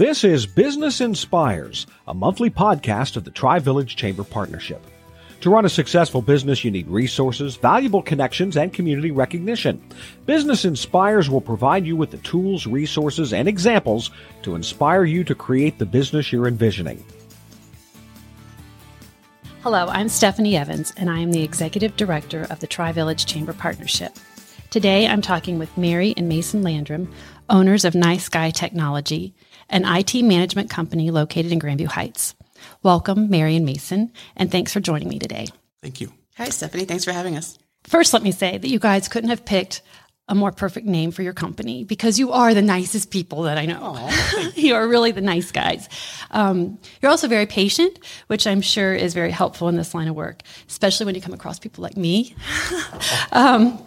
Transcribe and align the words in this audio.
This 0.00 0.24
is 0.24 0.46
Business 0.46 1.02
Inspires, 1.02 1.86
a 2.08 2.14
monthly 2.14 2.48
podcast 2.48 3.16
of 3.16 3.24
the 3.24 3.30
Tri 3.30 3.58
Village 3.58 3.96
Chamber 3.96 4.24
Partnership. 4.24 4.82
To 5.42 5.50
run 5.50 5.66
a 5.66 5.68
successful 5.68 6.22
business, 6.22 6.64
you 6.64 6.70
need 6.70 6.88
resources, 6.88 7.56
valuable 7.56 8.00
connections, 8.00 8.56
and 8.56 8.72
community 8.72 9.10
recognition. 9.10 9.78
Business 10.24 10.64
Inspires 10.64 11.28
will 11.28 11.42
provide 11.42 11.84
you 11.84 11.96
with 11.96 12.12
the 12.12 12.16
tools, 12.16 12.66
resources, 12.66 13.34
and 13.34 13.46
examples 13.46 14.10
to 14.40 14.54
inspire 14.54 15.04
you 15.04 15.22
to 15.22 15.34
create 15.34 15.78
the 15.78 15.84
business 15.84 16.32
you're 16.32 16.48
envisioning. 16.48 17.04
Hello, 19.62 19.86
I'm 19.88 20.08
Stephanie 20.08 20.56
Evans, 20.56 20.94
and 20.96 21.10
I 21.10 21.18
am 21.18 21.30
the 21.30 21.42
Executive 21.42 21.94
Director 21.98 22.46
of 22.48 22.60
the 22.60 22.66
Tri 22.66 22.92
Village 22.92 23.26
Chamber 23.26 23.52
Partnership. 23.52 24.16
Today, 24.70 25.06
I'm 25.06 25.20
talking 25.20 25.58
with 25.58 25.76
Mary 25.76 26.14
and 26.16 26.26
Mason 26.26 26.62
Landrum, 26.62 27.12
owners 27.50 27.84
of 27.84 27.94
Nice 27.94 28.30
Guy 28.30 28.48
Technology, 28.48 29.34
an 29.70 29.84
IT 29.84 30.22
management 30.22 30.68
company 30.68 31.10
located 31.10 31.52
in 31.52 31.60
Grandview 31.60 31.86
Heights. 31.86 32.34
Welcome, 32.82 33.30
Mary 33.30 33.56
and 33.56 33.64
Mason, 33.64 34.12
and 34.36 34.50
thanks 34.50 34.72
for 34.72 34.80
joining 34.80 35.08
me 35.08 35.18
today. 35.18 35.46
Thank 35.82 36.00
you. 36.00 36.12
Hi, 36.36 36.50
Stephanie. 36.50 36.84
Thanks 36.84 37.04
for 37.04 37.12
having 37.12 37.36
us. 37.36 37.58
First, 37.84 38.12
let 38.12 38.22
me 38.22 38.32
say 38.32 38.58
that 38.58 38.68
you 38.68 38.78
guys 38.78 39.08
couldn't 39.08 39.30
have 39.30 39.44
picked 39.44 39.82
a 40.28 40.34
more 40.34 40.52
perfect 40.52 40.86
name 40.86 41.10
for 41.10 41.22
your 41.22 41.32
company 41.32 41.82
because 41.82 42.18
you 42.18 42.30
are 42.30 42.54
the 42.54 42.62
nicest 42.62 43.10
people 43.10 43.42
that 43.42 43.58
I 43.58 43.66
know. 43.66 44.08
you 44.54 44.74
are 44.74 44.86
really 44.86 45.10
the 45.10 45.20
nice 45.20 45.50
guys. 45.50 45.88
Um, 46.30 46.78
you're 47.02 47.10
also 47.10 47.26
very 47.26 47.46
patient, 47.46 47.98
which 48.28 48.46
I'm 48.46 48.60
sure 48.60 48.94
is 48.94 49.12
very 49.12 49.32
helpful 49.32 49.68
in 49.68 49.76
this 49.76 49.92
line 49.92 50.06
of 50.06 50.14
work, 50.14 50.42
especially 50.68 51.06
when 51.06 51.16
you 51.16 51.20
come 51.20 51.34
across 51.34 51.58
people 51.58 51.82
like 51.82 51.96
me. 51.96 52.36
um, 53.32 53.84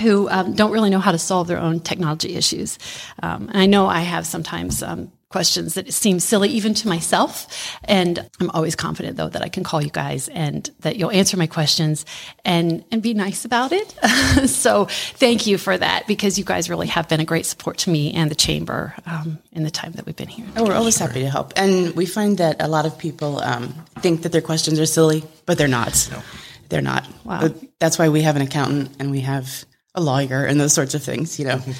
who 0.00 0.28
um, 0.30 0.54
don't 0.54 0.72
really 0.72 0.90
know 0.90 0.98
how 0.98 1.12
to 1.12 1.18
solve 1.18 1.46
their 1.46 1.58
own 1.58 1.80
technology 1.80 2.34
issues. 2.34 2.78
Um, 3.22 3.48
and 3.48 3.58
I 3.58 3.66
know 3.66 3.86
I 3.86 4.00
have 4.00 4.26
sometimes 4.26 4.82
um, 4.82 5.12
questions 5.30 5.74
that 5.74 5.92
seem 5.92 6.18
silly 6.18 6.48
even 6.48 6.74
to 6.74 6.88
myself. 6.88 7.78
And 7.84 8.28
I'm 8.40 8.50
always 8.50 8.74
confident 8.74 9.16
though 9.16 9.28
that 9.28 9.42
I 9.42 9.48
can 9.48 9.62
call 9.62 9.80
you 9.80 9.90
guys 9.90 10.28
and 10.28 10.68
that 10.80 10.96
you'll 10.96 11.12
answer 11.12 11.36
my 11.36 11.46
questions 11.46 12.04
and, 12.44 12.84
and 12.90 13.00
be 13.00 13.14
nice 13.14 13.44
about 13.44 13.70
it. 13.70 13.90
so 14.48 14.86
thank 14.86 15.46
you 15.46 15.56
for 15.56 15.78
that 15.78 16.08
because 16.08 16.36
you 16.36 16.44
guys 16.44 16.68
really 16.68 16.88
have 16.88 17.08
been 17.08 17.20
a 17.20 17.24
great 17.24 17.46
support 17.46 17.78
to 17.78 17.90
me 17.90 18.12
and 18.12 18.28
the 18.28 18.34
chamber 18.34 18.92
um, 19.06 19.38
in 19.52 19.62
the 19.62 19.70
time 19.70 19.92
that 19.92 20.04
we've 20.04 20.16
been 20.16 20.28
here. 20.28 20.46
Oh, 20.56 20.64
we're 20.64 20.74
always 20.74 20.98
happy 20.98 21.20
to 21.20 21.30
help. 21.30 21.52
And 21.54 21.94
we 21.94 22.06
find 22.06 22.38
that 22.38 22.60
a 22.60 22.66
lot 22.66 22.84
of 22.84 22.98
people 22.98 23.40
um, 23.40 23.72
think 24.00 24.22
that 24.22 24.32
their 24.32 24.42
questions 24.42 24.80
are 24.80 24.86
silly, 24.86 25.22
but 25.46 25.58
they're 25.58 25.68
not. 25.68 26.08
No. 26.10 26.22
They're 26.70 26.82
not. 26.82 27.06
Wow. 27.24 27.42
But 27.42 27.56
that's 27.78 27.98
why 28.00 28.08
we 28.08 28.22
have 28.22 28.34
an 28.34 28.42
accountant 28.42 28.96
and 28.98 29.12
we 29.12 29.20
have 29.20 29.64
a 29.94 30.00
lawyer 30.00 30.44
and 30.44 30.60
those 30.60 30.72
sorts 30.72 30.94
of 30.94 31.04
things, 31.04 31.38
you 31.38 31.44
know. 31.44 31.60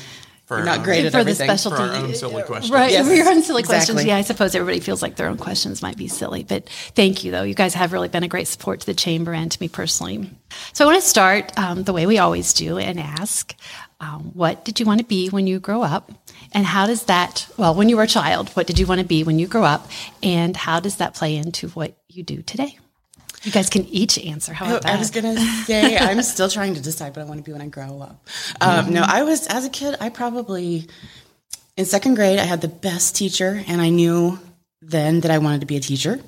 For, 0.51 0.65
not 0.65 0.83
great 0.83 1.05
at 1.05 1.13
for 1.13 1.19
everything. 1.19 1.47
the 1.47 1.57
specialty, 1.57 1.77
For 1.77 1.83
our 1.85 1.95
own 2.07 2.13
silly 2.17 2.43
questions. 2.43 2.73
right? 2.73 2.91
Yes, 2.91 3.07
for 3.07 3.15
your 3.15 3.29
own 3.29 3.41
silly 3.45 3.61
exactly. 3.61 3.95
questions. 3.95 4.05
Yeah, 4.05 4.17
I 4.17 4.23
suppose 4.23 4.53
everybody 4.57 4.81
feels 4.81 5.01
like 5.01 5.15
their 5.15 5.29
own 5.29 5.37
questions 5.37 5.81
might 5.81 5.97
be 5.97 6.09
silly, 6.09 6.43
but 6.43 6.69
thank 6.97 7.23
you 7.23 7.31
though. 7.31 7.45
You 7.45 7.55
guys 7.55 7.73
have 7.75 7.93
really 7.93 8.09
been 8.09 8.25
a 8.25 8.29
great 8.29 8.49
support 8.49 8.81
to 8.81 8.87
the 8.87 8.95
chamber 8.95 9.33
and 9.33 9.49
to 9.53 9.61
me 9.61 9.69
personally. 9.69 10.29
So 10.73 10.85
I 10.85 10.89
want 10.91 11.01
to 11.01 11.09
start 11.09 11.57
um, 11.57 11.85
the 11.85 11.93
way 11.93 12.05
we 12.05 12.19
always 12.19 12.53
do 12.53 12.79
and 12.79 12.99
ask, 12.99 13.55
um, 14.01 14.33
what 14.35 14.65
did 14.65 14.81
you 14.81 14.87
want 14.87 14.99
to 14.99 15.07
be 15.07 15.29
when 15.29 15.47
you 15.47 15.61
grow 15.61 15.83
up, 15.83 16.11
and 16.53 16.67
how 16.67 16.87
does 16.89 17.05
that? 17.05 17.47
Well, 17.57 17.77
when 17.77 17.89
you 17.89 17.97
were 17.97 18.03
a 18.03 18.09
child, 18.09 18.49
what 18.57 18.67
did 18.67 18.81
you 18.81 18.87
want 18.89 19.01
to 19.01 19.07
be 19.07 19.23
when 19.23 19.39
you 19.39 19.47
grow 19.47 19.63
up, 19.63 19.89
and 20.21 20.57
how 20.57 20.81
does 20.81 20.97
that 20.97 21.15
play 21.15 21.37
into 21.37 21.69
what 21.69 21.97
you 22.09 22.25
do 22.25 22.43
today? 22.43 22.77
You 23.43 23.53
guys 23.53 23.71
can 23.71 23.87
each 23.87 24.19
answer. 24.19 24.53
How 24.53 24.67
about 24.67 24.85
Oh, 24.85 24.93
I 24.93 24.99
was 24.99 25.11
gonna 25.11 25.37
say 25.65 25.97
I'm 25.97 26.23
still 26.23 26.49
trying 26.49 26.75
to 26.75 26.81
decide 26.81 27.17
what 27.17 27.23
I 27.23 27.25
want 27.25 27.39
to 27.39 27.45
be 27.45 27.53
when 27.53 27.63
I 27.63 27.69
grow 27.69 28.01
up. 28.03 28.27
Um, 28.61 28.93
No, 28.93 29.03
I 29.03 29.23
was 29.23 29.47
as 29.47 29.65
a 29.65 29.71
kid. 29.71 29.97
I 30.01 30.11
probably 30.11 30.87
in 31.77 31.85
second 31.87 32.15
grade 32.17 32.39
I 32.39 32.45
had 32.45 32.61
the 32.61 32.69
best 32.69 33.17
teacher, 33.17 33.63
and 33.67 33.81
I 33.81 33.89
knew 33.89 34.39
then 34.83 35.21
that 35.21 35.31
I 35.31 35.39
wanted 35.39 35.61
to 35.61 35.67
be 35.67 35.77
a 35.77 35.81
teacher. 35.81 36.21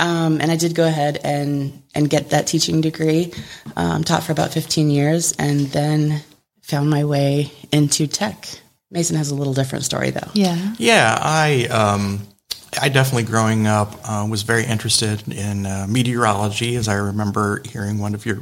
Um, 0.00 0.40
and 0.40 0.50
I 0.52 0.56
did 0.56 0.74
go 0.74 0.86
ahead 0.86 1.18
and 1.24 1.82
and 1.94 2.08
get 2.08 2.30
that 2.30 2.46
teaching 2.46 2.80
degree. 2.80 3.32
Um, 3.76 4.04
taught 4.04 4.22
for 4.22 4.32
about 4.32 4.52
15 4.52 4.88
years, 4.90 5.32
and 5.38 5.66
then 5.72 6.22
found 6.62 6.88
my 6.90 7.04
way 7.04 7.50
into 7.72 8.06
tech. 8.06 8.46
Mason 8.90 9.16
has 9.16 9.30
a 9.30 9.34
little 9.34 9.52
different 9.54 9.84
story 9.84 10.10
though. 10.10 10.30
yeah. 10.32 10.74
Yeah, 10.78 11.18
I 11.20 11.66
um, 11.66 12.26
I 12.80 12.88
definitely 12.88 13.24
growing 13.24 13.66
up 13.66 13.94
uh, 14.04 14.26
was 14.28 14.42
very 14.42 14.64
interested 14.64 15.26
in 15.32 15.66
uh, 15.66 15.86
meteorology, 15.88 16.76
as 16.76 16.88
I 16.88 16.94
remember 16.94 17.62
hearing 17.64 17.98
one 17.98 18.14
of 18.14 18.26
your 18.26 18.40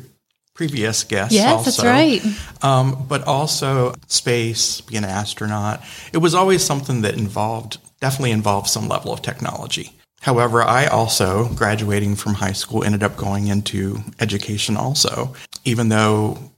previous 0.55 1.05
guests. 1.05 1.35
Yes, 1.35 1.65
that's 1.65 1.85
right. 1.85 2.23
Um, 2.63 3.07
but 3.09 3.25
also 3.25 3.95
space, 4.09 4.81
being 4.81 5.05
an 5.05 5.11
astronaut. 5.11 5.83
It 6.13 6.19
was 6.19 6.35
always 6.35 6.65
something 6.65 7.03
that 7.03 7.15
involved 7.15 7.79
definitely 8.01 8.33
involved 8.33 8.69
some 8.69 8.89
level 8.89 9.13
of 9.13 9.23
technology. 9.23 9.93
However, 10.21 10.63
I 10.63 10.87
also, 10.87 11.49
graduating 11.55 12.17
from 12.17 12.35
high 12.35 12.53
school, 12.53 12.83
ended 12.83 13.03
up 13.03 13.17
going 13.17 13.47
into 13.47 13.99
education 14.19 14.77
also, 14.77 15.35
even 15.65 15.89
though 15.89 16.53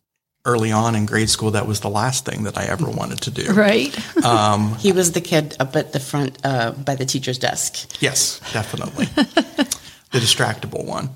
early 0.48 0.72
on 0.72 0.96
in 0.96 1.06
grade 1.06 1.28
school, 1.28 1.52
that 1.52 1.66
was 1.66 1.80
the 1.80 1.90
last 1.90 2.24
thing 2.24 2.44
that 2.44 2.56
I 2.56 2.64
ever 2.64 2.90
wanted 2.90 3.20
to 3.22 3.30
do. 3.30 3.52
Right. 3.52 3.94
He 4.78 4.92
was 4.92 5.12
the 5.12 5.20
kid 5.20 5.56
up 5.60 5.76
at 5.76 5.92
the 5.92 6.00
front 6.00 6.38
uh, 6.44 6.72
by 6.72 6.94
the 6.94 7.04
teacher's 7.04 7.38
desk. 7.38 8.00
Yes, 8.00 8.40
definitely. 8.52 9.04
the 9.14 10.18
distractible 10.18 10.84
one. 10.84 11.10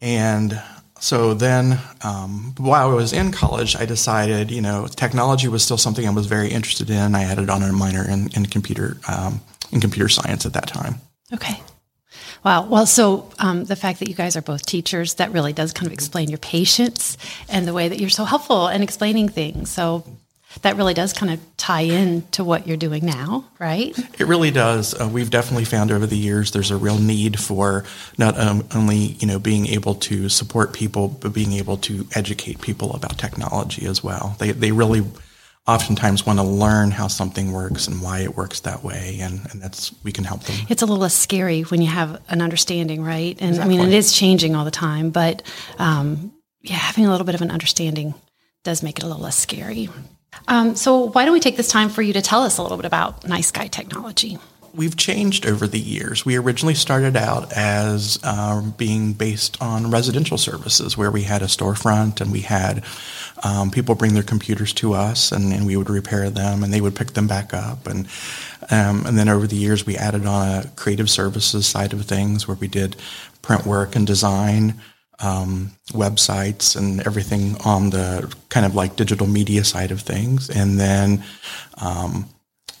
And 0.00 0.60
so 1.00 1.34
then, 1.34 1.78
um, 2.02 2.54
while 2.58 2.90
I 2.90 2.94
was 2.94 3.12
in 3.12 3.32
college, 3.32 3.76
I 3.76 3.84
decided, 3.84 4.50
you 4.50 4.60
know, 4.60 4.86
technology 4.86 5.48
was 5.48 5.62
still 5.62 5.78
something 5.78 6.06
I 6.06 6.10
was 6.10 6.26
very 6.26 6.50
interested 6.50 6.90
in. 6.90 7.14
I 7.14 7.24
added 7.24 7.50
on 7.50 7.62
a 7.62 7.72
minor 7.72 8.08
in, 8.08 8.30
in 8.34 8.46
computer 8.46 8.96
um, 9.08 9.40
in 9.72 9.80
computer 9.80 10.08
science 10.08 10.46
at 10.46 10.54
that 10.54 10.66
time. 10.66 10.96
Okay. 11.32 11.60
Wow. 12.44 12.66
Well, 12.66 12.86
so 12.86 13.30
um, 13.38 13.64
the 13.64 13.76
fact 13.76 13.98
that 14.00 14.08
you 14.08 14.14
guys 14.14 14.36
are 14.36 14.42
both 14.42 14.64
teachers, 14.64 15.14
that 15.14 15.32
really 15.32 15.52
does 15.52 15.72
kind 15.72 15.86
of 15.86 15.92
explain 15.92 16.28
your 16.28 16.38
patience 16.38 17.16
and 17.48 17.66
the 17.66 17.74
way 17.74 17.88
that 17.88 17.98
you're 18.00 18.10
so 18.10 18.24
helpful 18.24 18.68
in 18.68 18.82
explaining 18.82 19.28
things. 19.28 19.70
So 19.70 20.04
that 20.62 20.76
really 20.76 20.94
does 20.94 21.12
kind 21.12 21.32
of 21.32 21.40
tie 21.56 21.82
in 21.82 22.22
to 22.28 22.42
what 22.42 22.66
you're 22.66 22.76
doing 22.76 23.04
now, 23.04 23.44
right? 23.58 23.96
It 24.18 24.26
really 24.26 24.50
does. 24.50 24.98
Uh, 24.98 25.08
we've 25.08 25.30
definitely 25.30 25.66
found 25.66 25.90
over 25.90 26.06
the 26.06 26.16
years 26.16 26.52
there's 26.52 26.70
a 26.70 26.76
real 26.76 26.98
need 26.98 27.38
for 27.38 27.84
not 28.16 28.38
um, 28.38 28.66
only 28.74 28.96
you 28.96 29.26
know 29.26 29.38
being 29.38 29.66
able 29.66 29.94
to 29.96 30.28
support 30.28 30.72
people, 30.72 31.08
but 31.08 31.32
being 31.32 31.52
able 31.52 31.76
to 31.78 32.06
educate 32.14 32.60
people 32.60 32.94
about 32.94 33.18
technology 33.18 33.86
as 33.86 34.02
well. 34.02 34.36
They 34.38 34.52
they 34.52 34.72
really 34.72 35.04
oftentimes 35.68 36.24
want 36.24 36.38
to 36.38 36.42
learn 36.44 36.90
how 36.90 37.06
something 37.06 37.52
works 37.52 37.86
and 37.86 38.00
why 38.00 38.20
it 38.20 38.36
works 38.36 38.60
that 38.60 38.82
way, 38.82 39.18
and, 39.20 39.40
and 39.52 39.60
that's 39.60 39.94
we 40.02 40.10
can 40.10 40.24
help 40.24 40.42
them. 40.44 40.56
It's 40.68 40.82
a 40.82 40.86
little 40.86 41.00
less 41.02 41.14
scary 41.14 41.62
when 41.62 41.82
you 41.82 41.88
have 41.88 42.20
an 42.28 42.40
understanding, 42.40 43.04
right? 43.04 43.36
And 43.40 43.60
I 43.60 43.68
mean, 43.68 43.80
it 43.80 43.92
is 43.92 44.12
changing 44.12 44.56
all 44.56 44.64
the 44.64 44.70
time, 44.70 45.10
but 45.10 45.42
um, 45.78 46.32
yeah, 46.62 46.76
having 46.76 47.06
a 47.06 47.10
little 47.10 47.26
bit 47.26 47.34
of 47.34 47.42
an 47.42 47.50
understanding 47.50 48.14
does 48.64 48.82
make 48.82 48.98
it 48.98 49.04
a 49.04 49.06
little 49.06 49.22
less 49.22 49.36
scary. 49.36 49.90
Um, 50.46 50.74
so, 50.74 51.10
why 51.10 51.24
don't 51.24 51.34
we 51.34 51.40
take 51.40 51.56
this 51.56 51.68
time 51.68 51.88
for 51.88 52.02
you 52.02 52.12
to 52.14 52.22
tell 52.22 52.42
us 52.42 52.58
a 52.58 52.62
little 52.62 52.76
bit 52.76 52.86
about 52.86 53.26
Nice 53.26 53.50
guy 53.50 53.66
Technology? 53.66 54.38
We've 54.74 54.96
changed 54.96 55.46
over 55.46 55.66
the 55.66 55.78
years. 55.78 56.24
We 56.24 56.36
originally 56.36 56.74
started 56.74 57.16
out 57.16 57.52
as 57.52 58.18
um, 58.24 58.72
being 58.76 59.12
based 59.12 59.60
on 59.60 59.90
residential 59.90 60.38
services, 60.38 60.96
where 60.96 61.10
we 61.10 61.22
had 61.22 61.42
a 61.42 61.46
storefront 61.46 62.20
and 62.20 62.30
we 62.30 62.40
had 62.40 62.84
um, 63.44 63.70
people 63.70 63.94
bring 63.94 64.14
their 64.14 64.22
computers 64.22 64.72
to 64.74 64.94
us, 64.94 65.32
and, 65.32 65.52
and 65.52 65.66
we 65.66 65.76
would 65.76 65.90
repair 65.90 66.30
them, 66.30 66.62
and 66.62 66.72
they 66.72 66.80
would 66.80 66.96
pick 66.96 67.12
them 67.12 67.26
back 67.26 67.54
up, 67.54 67.86
and 67.86 68.06
um, 68.70 69.06
and 69.06 69.18
then 69.18 69.28
over 69.28 69.46
the 69.46 69.56
years 69.56 69.86
we 69.86 69.96
added 69.96 70.26
on 70.26 70.48
a 70.48 70.68
creative 70.76 71.08
services 71.08 71.66
side 71.66 71.92
of 71.92 72.04
things, 72.04 72.46
where 72.46 72.56
we 72.56 72.68
did 72.68 72.96
print 73.42 73.66
work 73.66 73.96
and 73.96 74.06
design. 74.06 74.80
Um, 75.20 75.72
websites 75.88 76.76
and 76.76 77.04
everything 77.04 77.56
on 77.64 77.90
the 77.90 78.32
kind 78.50 78.64
of 78.64 78.76
like 78.76 78.94
digital 78.94 79.26
media 79.26 79.64
side 79.64 79.90
of 79.90 80.00
things, 80.00 80.48
and 80.48 80.78
then 80.78 81.24
um, 81.80 82.28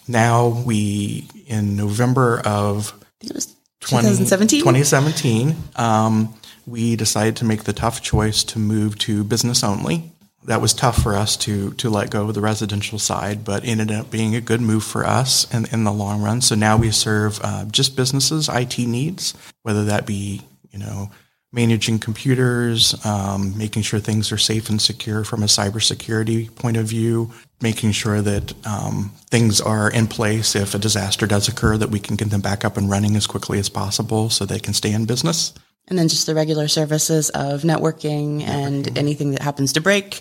now 0.08 0.48
we 0.48 1.28
in 1.46 1.76
November 1.76 2.40
of 2.40 2.90
think 3.20 3.30
it 3.30 3.34
was 3.34 3.46
20 3.80 4.08
2017? 4.08 4.60
2017 4.60 5.56
um, 5.76 6.34
we 6.66 6.96
decided 6.96 7.36
to 7.36 7.44
make 7.44 7.64
the 7.64 7.72
tough 7.72 8.02
choice 8.02 8.44
to 8.44 8.58
move 8.58 8.98
to 8.98 9.24
business 9.24 9.62
only 9.62 10.12
that 10.48 10.60
was 10.62 10.72
tough 10.72 11.02
for 11.02 11.14
us 11.14 11.36
to 11.36 11.72
to 11.74 11.90
let 11.90 12.10
go 12.10 12.28
of 12.28 12.34
the 12.34 12.40
residential 12.40 12.98
side, 12.98 13.44
but 13.44 13.64
ended 13.64 13.92
up 13.92 14.10
being 14.10 14.34
a 14.34 14.40
good 14.40 14.60
move 14.60 14.82
for 14.82 15.06
us 15.06 15.52
in, 15.54 15.66
in 15.72 15.84
the 15.84 15.92
long 15.92 16.22
run. 16.22 16.40
So 16.40 16.54
now 16.54 16.76
we 16.76 16.90
serve 16.90 17.38
uh, 17.42 17.66
just 17.66 17.96
businesses 17.96 18.48
IT 18.48 18.78
needs, 18.78 19.34
whether 19.62 19.84
that 19.84 20.06
be 20.06 20.42
you 20.70 20.78
know 20.78 21.10
managing 21.52 21.98
computers, 21.98 22.94
um, 23.06 23.56
making 23.56 23.82
sure 23.82 24.00
things 24.00 24.30
are 24.30 24.38
safe 24.38 24.68
and 24.68 24.80
secure 24.80 25.24
from 25.24 25.42
a 25.42 25.46
cybersecurity 25.46 26.54
point 26.54 26.76
of 26.76 26.86
view, 26.86 27.32
making 27.62 27.92
sure 27.92 28.20
that 28.20 28.52
um, 28.66 29.10
things 29.30 29.60
are 29.60 29.90
in 29.90 30.06
place 30.06 30.54
if 30.54 30.74
a 30.74 30.78
disaster 30.78 31.26
does 31.26 31.48
occur, 31.48 31.76
that 31.76 31.90
we 31.90 31.98
can 31.98 32.16
get 32.16 32.30
them 32.30 32.42
back 32.42 32.64
up 32.64 32.76
and 32.76 32.90
running 32.90 33.16
as 33.16 33.26
quickly 33.26 33.58
as 33.58 33.68
possible 33.68 34.28
so 34.28 34.44
they 34.44 34.58
can 34.58 34.74
stay 34.74 34.92
in 34.92 35.06
business. 35.06 35.54
And 35.88 35.98
then 35.98 36.08
just 36.08 36.26
the 36.26 36.34
regular 36.34 36.68
services 36.68 37.30
of 37.30 37.62
networking, 37.62 38.42
and 38.42 38.98
anything 38.98 39.30
that 39.30 39.40
happens 39.40 39.72
to 39.72 39.80
break 39.80 40.20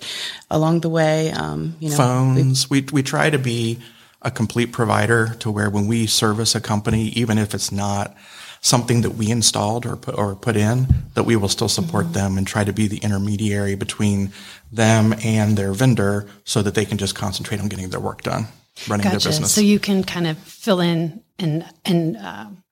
along 0.49 0.79
the 0.79 0.87
way. 0.87 1.31
Um, 1.31 1.75
you 1.81 1.89
know, 1.89 1.97
phones. 1.97 2.69
We, 2.69 2.85
we 2.93 3.03
try 3.03 3.29
to 3.29 3.37
be 3.37 3.79
a 4.21 4.31
complete 4.31 4.71
provider 4.71 5.35
to 5.39 5.51
where 5.51 5.69
when 5.69 5.87
we 5.87 6.07
service 6.07 6.55
a 6.55 6.61
company, 6.61 7.07
even 7.09 7.37
if 7.37 7.53
it's 7.53 7.69
not 7.69 8.15
something 8.61 9.01
that 9.01 9.11
we 9.11 9.29
installed 9.31 9.85
or 9.85 9.95
put, 9.95 10.17
or 10.17 10.35
put 10.35 10.55
in, 10.55 10.87
that 11.13 11.23
we 11.23 11.35
will 11.35 11.49
still 11.49 11.69
support 11.69 12.05
Mm-hmm. 12.05 12.13
them 12.13 12.37
and 12.37 12.47
try 12.47 12.63
to 12.63 12.73
be 12.73 12.87
the 12.87 12.97
intermediary 12.97 13.75
between 13.75 14.31
them 14.71 15.13
and 15.23 15.57
their 15.57 15.73
vendor 15.73 16.27
so 16.43 16.61
that 16.61 16.73
they 16.75 16.85
can 16.85 16.97
just 16.97 17.15
concentrate 17.15 17.59
on 17.61 17.67
getting 17.67 17.89
their 17.89 17.99
work 17.99 18.21
done, 18.23 18.47
running 18.87 19.05
their 19.09 19.19
business. 19.19 19.53
So 19.53 19.61
you 19.61 19.79
can 19.79 20.03
kind 20.03 20.27
of 20.27 20.37
fill 20.37 20.79
in 20.81 21.21
and 21.39 21.65
and 21.85 22.17
um 22.17 22.63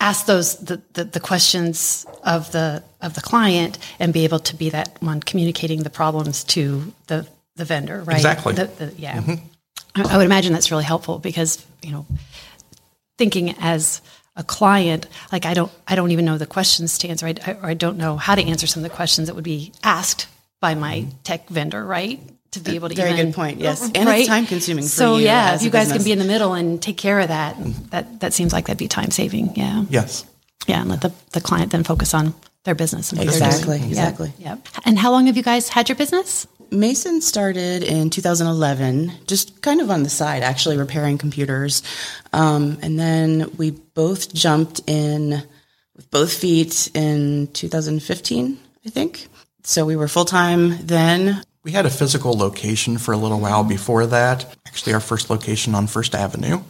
ask 0.00 0.26
those 0.26 0.56
the, 0.56 0.80
the 0.94 1.04
the 1.04 1.20
questions 1.20 2.06
of 2.24 2.50
the 2.52 2.82
of 3.00 3.14
the 3.14 3.20
client 3.20 3.78
and 3.98 4.12
be 4.12 4.24
able 4.24 4.38
to 4.40 4.56
be 4.56 4.70
that 4.70 4.96
one 5.02 5.20
communicating 5.20 5.82
the 5.82 5.90
problems 5.90 6.44
to 6.44 6.92
the 7.06 7.26
the 7.56 7.64
vendor, 7.64 8.02
right? 8.02 8.16
Exactly. 8.16 8.54
The- 8.54 8.66
the- 8.78 8.94
yeah. 8.96 9.22
I, 9.94 10.14
I 10.14 10.16
would 10.16 10.26
imagine 10.26 10.52
that's 10.52 10.70
really 10.70 10.84
helpful 10.84 11.18
because 11.18 11.64
you 11.82 11.92
know 11.92 12.06
thinking 13.18 13.54
as 13.60 14.00
a 14.36 14.44
client, 14.44 15.06
like 15.32 15.44
I 15.44 15.54
don't, 15.54 15.72
I 15.86 15.94
don't 15.94 16.10
even 16.12 16.24
know 16.24 16.38
the 16.38 16.46
questions 16.46 16.98
to 16.98 17.08
answer, 17.08 17.26
I, 17.26 17.34
or 17.62 17.66
I 17.66 17.74
don't 17.74 17.98
know 17.98 18.16
how 18.16 18.34
to 18.34 18.42
answer 18.42 18.66
some 18.66 18.84
of 18.84 18.90
the 18.90 18.94
questions 18.94 19.28
that 19.28 19.34
would 19.34 19.44
be 19.44 19.72
asked 19.82 20.28
by 20.60 20.74
my 20.74 21.06
tech 21.24 21.48
vendor, 21.48 21.84
right? 21.84 22.20
To 22.52 22.60
be 22.60 22.74
able 22.74 22.88
to 22.88 22.96
Very 22.96 23.12
even, 23.12 23.26
good 23.26 23.34
point, 23.34 23.60
yes. 23.60 23.82
And 23.94 24.08
it's 24.08 24.26
time-consuming 24.26 24.84
for 24.84 24.90
So 24.90 25.16
you 25.18 25.26
yeah, 25.26 25.52
as 25.52 25.60
if 25.60 25.66
you 25.66 25.70
guys 25.70 25.92
can 25.92 26.02
be 26.02 26.10
in 26.10 26.18
the 26.18 26.24
middle 26.24 26.52
and 26.52 26.82
take 26.82 26.96
care 26.96 27.20
of 27.20 27.28
that, 27.28 27.56
that 27.90 28.20
that 28.20 28.32
seems 28.32 28.52
like 28.52 28.66
that'd 28.66 28.76
be 28.76 28.88
time 28.88 29.12
saving. 29.12 29.54
Yeah, 29.54 29.84
yes. 29.88 30.24
yeah, 30.66 30.80
and 30.80 30.90
let 30.90 31.00
the, 31.00 31.12
the 31.32 31.40
client 31.40 31.70
then 31.70 31.84
focus 31.84 32.12
on 32.12 32.34
their 32.64 32.74
business. 32.74 33.12
And 33.12 33.18
what 33.20 33.28
they're 33.28 33.38
doing. 33.38 33.50
Exactly, 33.50 33.78
Yeah, 33.78 33.86
exactly. 33.86 34.32
Yeah. 34.38 34.56
And 34.84 34.98
how 34.98 35.12
long 35.12 35.26
have 35.26 35.36
you 35.36 35.44
guys 35.44 35.68
had 35.68 35.88
your 35.88 35.96
business? 35.96 36.46
Mason 36.70 37.20
started 37.20 37.82
in 37.82 38.10
2011, 38.10 39.12
just 39.26 39.60
kind 39.62 39.80
of 39.80 39.90
on 39.90 40.02
the 40.02 40.10
side, 40.10 40.42
actually 40.42 40.76
repairing 40.76 41.18
computers. 41.18 41.82
Um, 42.32 42.78
and 42.82 42.98
then 42.98 43.50
we 43.56 43.70
both 43.70 44.32
jumped 44.32 44.80
in 44.86 45.42
with 45.96 46.10
both 46.10 46.32
feet 46.32 46.90
in 46.94 47.48
2015, 47.52 48.58
I 48.86 48.88
think. 48.88 49.28
So 49.64 49.84
we 49.84 49.96
were 49.96 50.08
full 50.08 50.24
time 50.24 50.86
then. 50.86 51.42
We 51.62 51.72
had 51.72 51.86
a 51.86 51.90
physical 51.90 52.32
location 52.32 52.96
for 52.98 53.12
a 53.12 53.18
little 53.18 53.40
while 53.40 53.64
before 53.64 54.06
that. 54.06 54.56
Actually, 54.66 54.94
our 54.94 55.00
first 55.00 55.28
location 55.28 55.74
on 55.74 55.86
First 55.86 56.14
Avenue 56.14 56.60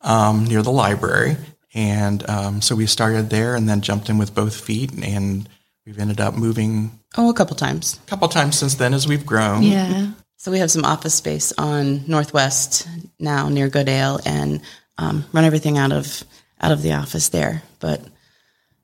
um, 0.00 0.44
near 0.44 0.62
the 0.62 0.72
library. 0.72 1.36
And 1.72 2.28
um, 2.28 2.62
so 2.62 2.74
we 2.74 2.86
started 2.86 3.30
there 3.30 3.54
and 3.54 3.68
then 3.68 3.80
jumped 3.80 4.08
in 4.08 4.18
with 4.18 4.34
both 4.34 4.58
feet. 4.60 4.92
And 4.92 5.48
we've 5.86 5.98
ended 5.98 6.20
up 6.20 6.34
moving 6.34 6.98
Oh, 7.16 7.30
a 7.30 7.34
couple 7.34 7.56
times. 7.56 7.98
a 8.06 8.10
couple 8.10 8.28
times 8.28 8.58
since 8.58 8.74
then 8.74 8.92
as 8.94 9.06
we've 9.06 9.24
grown. 9.26 9.62
Yeah. 9.62 10.10
So 10.36 10.50
we 10.50 10.58
have 10.58 10.70
some 10.70 10.84
office 10.84 11.14
space 11.14 11.52
on 11.56 12.06
Northwest 12.08 12.86
now 13.18 13.48
near 13.48 13.68
Goodale 13.68 14.20
and 14.26 14.60
um, 14.98 15.24
run 15.32 15.44
everything 15.44 15.78
out 15.78 15.92
of 15.92 16.22
out 16.60 16.72
of 16.72 16.82
the 16.82 16.92
office 16.94 17.28
there. 17.30 17.62
But 17.80 18.02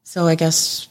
so 0.04 0.26
I 0.26 0.34
guess 0.36 0.88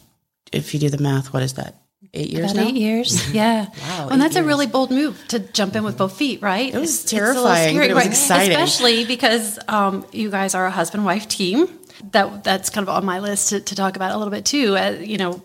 if 0.51 0.73
you 0.73 0.79
do 0.79 0.89
the 0.89 0.97
math, 1.01 1.33
what 1.33 1.43
is 1.43 1.53
that? 1.53 1.75
Eight 2.13 2.29
years 2.31 2.51
About 2.51 2.63
now. 2.63 2.67
eight 2.69 2.75
years. 2.75 3.33
Yeah. 3.33 3.65
Wow, 3.65 3.71
Well, 3.79 4.09
and 4.09 4.21
eight 4.21 4.25
that's 4.25 4.35
a 4.35 4.43
really 4.43 4.65
bold 4.67 4.89
move 4.91 5.23
to 5.29 5.39
jump 5.39 5.75
in 5.75 5.83
with 5.83 5.97
both 5.97 6.17
feet, 6.17 6.41
right? 6.41 6.73
It 6.73 6.77
was 6.79 7.03
terrifying, 7.03 7.77
but 7.77 7.89
it 7.89 7.93
was 7.93 8.05
exciting. 8.07 8.55
Especially 8.57 9.05
because 9.05 9.59
um, 9.67 10.05
you 10.11 10.29
guys 10.31 10.55
are 10.55 10.65
a 10.65 10.71
husband 10.71 11.05
wife 11.05 11.27
team. 11.27 11.67
That 12.11 12.43
that's 12.43 12.69
kind 12.69 12.87
of 12.87 12.95
on 12.95 13.05
my 13.05 13.19
list 13.19 13.49
to, 13.49 13.59
to 13.59 13.75
talk 13.75 13.95
about 13.95 14.11
a 14.13 14.17
little 14.17 14.31
bit 14.31 14.45
too. 14.45 14.75
Uh, 14.77 14.97
you 15.01 15.17
know, 15.17 15.43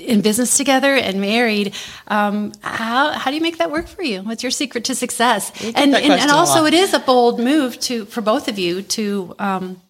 in 0.00 0.20
business 0.20 0.56
together 0.56 0.94
and 0.94 1.20
married. 1.20 1.74
Um, 2.08 2.52
how 2.60 3.12
how 3.12 3.30
do 3.30 3.36
you 3.36 3.42
make 3.42 3.58
that 3.58 3.70
work 3.70 3.88
for 3.88 4.02
you? 4.02 4.22
What's 4.22 4.42
your 4.42 4.50
secret 4.50 4.84
to 4.84 4.94
success? 4.94 5.52
And 5.64 5.94
and, 5.94 6.12
and 6.12 6.30
also, 6.30 6.64
it 6.64 6.74
is 6.74 6.94
a 6.94 6.98
bold 6.98 7.40
move 7.40 7.78
to 7.80 8.04
for 8.06 8.20
both 8.20 8.48
of 8.48 8.58
you 8.58 8.82
to 8.82 9.34
um, 9.38 9.80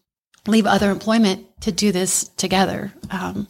leave 0.47 0.67
other 0.67 0.91
employment 0.91 1.47
to 1.63 1.73
do 1.73 1.93
this 1.93 2.29
together. 2.37 2.93
Um, 3.11 3.49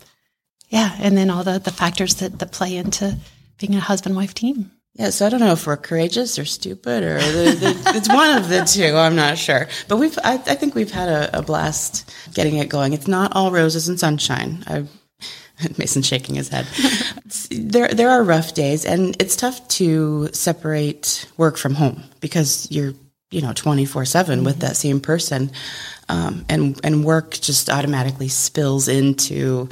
yeah, 0.69 0.97
and 0.99 1.17
then 1.17 1.31
all 1.31 1.45
the 1.45 1.59
the 1.59 1.71
factors 1.71 2.17
that 2.17 2.39
that 2.39 2.53
play 2.53 2.77
into 2.77 3.17
being 3.59 3.75
a 3.75 3.81
husband 3.81 4.17
wife 4.17 4.35
team. 4.35 4.73
Yeah, 4.95 5.11
so 5.11 5.27
I 5.27 5.29
don't 5.29 5.41
know 5.41 5.53
if 5.53 5.67
we're 5.67 5.77
courageous 5.77 6.39
or 6.39 6.47
stupid 6.47 7.03
or 7.03 7.19
the, 7.19 7.57
the, 7.61 7.93
it's 7.97 8.09
one 8.09 8.39
of 8.39 8.49
the 8.49 8.65
two. 8.65 8.97
I'm 8.97 9.15
not 9.15 9.37
sure, 9.37 9.69
but 9.89 9.99
we've 9.99 10.19
I, 10.25 10.35
I 10.35 10.55
think 10.55 10.75
we've 10.75 10.91
had 10.91 11.11
a, 11.11 11.39
a 11.39 11.43
blast 11.43 12.11
getting 12.33 12.57
it 12.57 12.71
going. 12.71 12.95
It's 12.95 13.07
not 13.07 13.33
all 13.37 13.51
roses 13.51 13.91
and 13.91 14.01
sunshine. 14.01 14.65
I, 14.67 14.87
Mason's 15.79 16.07
shaking 16.07 16.35
his 16.35 16.49
head. 16.49 16.67
There 17.51 17.89
there 17.89 18.11
are 18.11 18.23
rough 18.23 18.55
days, 18.55 18.85
and 18.85 19.21
it's 19.21 19.37
tough 19.37 19.67
to 19.69 20.29
separate 20.33 21.27
work 21.37 21.57
from 21.57 21.75
home 21.75 22.03
because 22.21 22.71
you're 22.71 22.93
you 23.31 23.43
know 23.43 23.53
24 23.53 24.05
seven 24.05 24.45
with 24.45 24.61
that 24.61 24.77
same 24.77 25.01
person, 25.01 25.51
um, 26.09 26.45
and 26.49 26.79
and 26.85 27.05
work 27.05 27.33
just 27.33 27.71
automatically 27.71 28.29
spills 28.29 28.89
into 28.89 29.69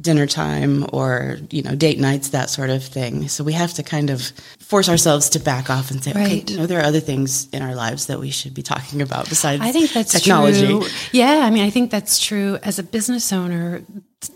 dinner 0.00 0.26
time 0.26 0.86
or 0.92 1.38
you 1.50 1.62
know 1.62 1.74
date 1.74 1.98
nights 1.98 2.30
that 2.30 2.48
sort 2.48 2.70
of 2.70 2.82
thing 2.82 3.28
so 3.28 3.44
we 3.44 3.52
have 3.52 3.74
to 3.74 3.82
kind 3.82 4.08
of 4.08 4.32
force 4.58 4.88
ourselves 4.88 5.28
to 5.28 5.38
back 5.38 5.68
off 5.68 5.90
and 5.90 6.02
say 6.02 6.12
okay 6.12 6.42
you 6.48 6.56
know 6.56 6.64
there 6.64 6.80
are 6.80 6.84
other 6.84 6.98
things 6.98 7.46
in 7.50 7.60
our 7.60 7.74
lives 7.74 8.06
that 8.06 8.18
we 8.18 8.30
should 8.30 8.54
be 8.54 8.62
talking 8.62 9.02
about 9.02 9.28
besides 9.28 9.60
I 9.60 9.70
think 9.70 9.92
that's 9.92 10.10
technology 10.12 10.66
true. 10.66 10.86
Yeah, 11.12 11.40
I 11.44 11.50
mean, 11.50 11.64
I 11.64 11.68
think 11.68 11.90
that's 11.90 12.18
true 12.18 12.58
as 12.62 12.78
a 12.78 12.82
business 12.82 13.32
owner. 13.32 13.82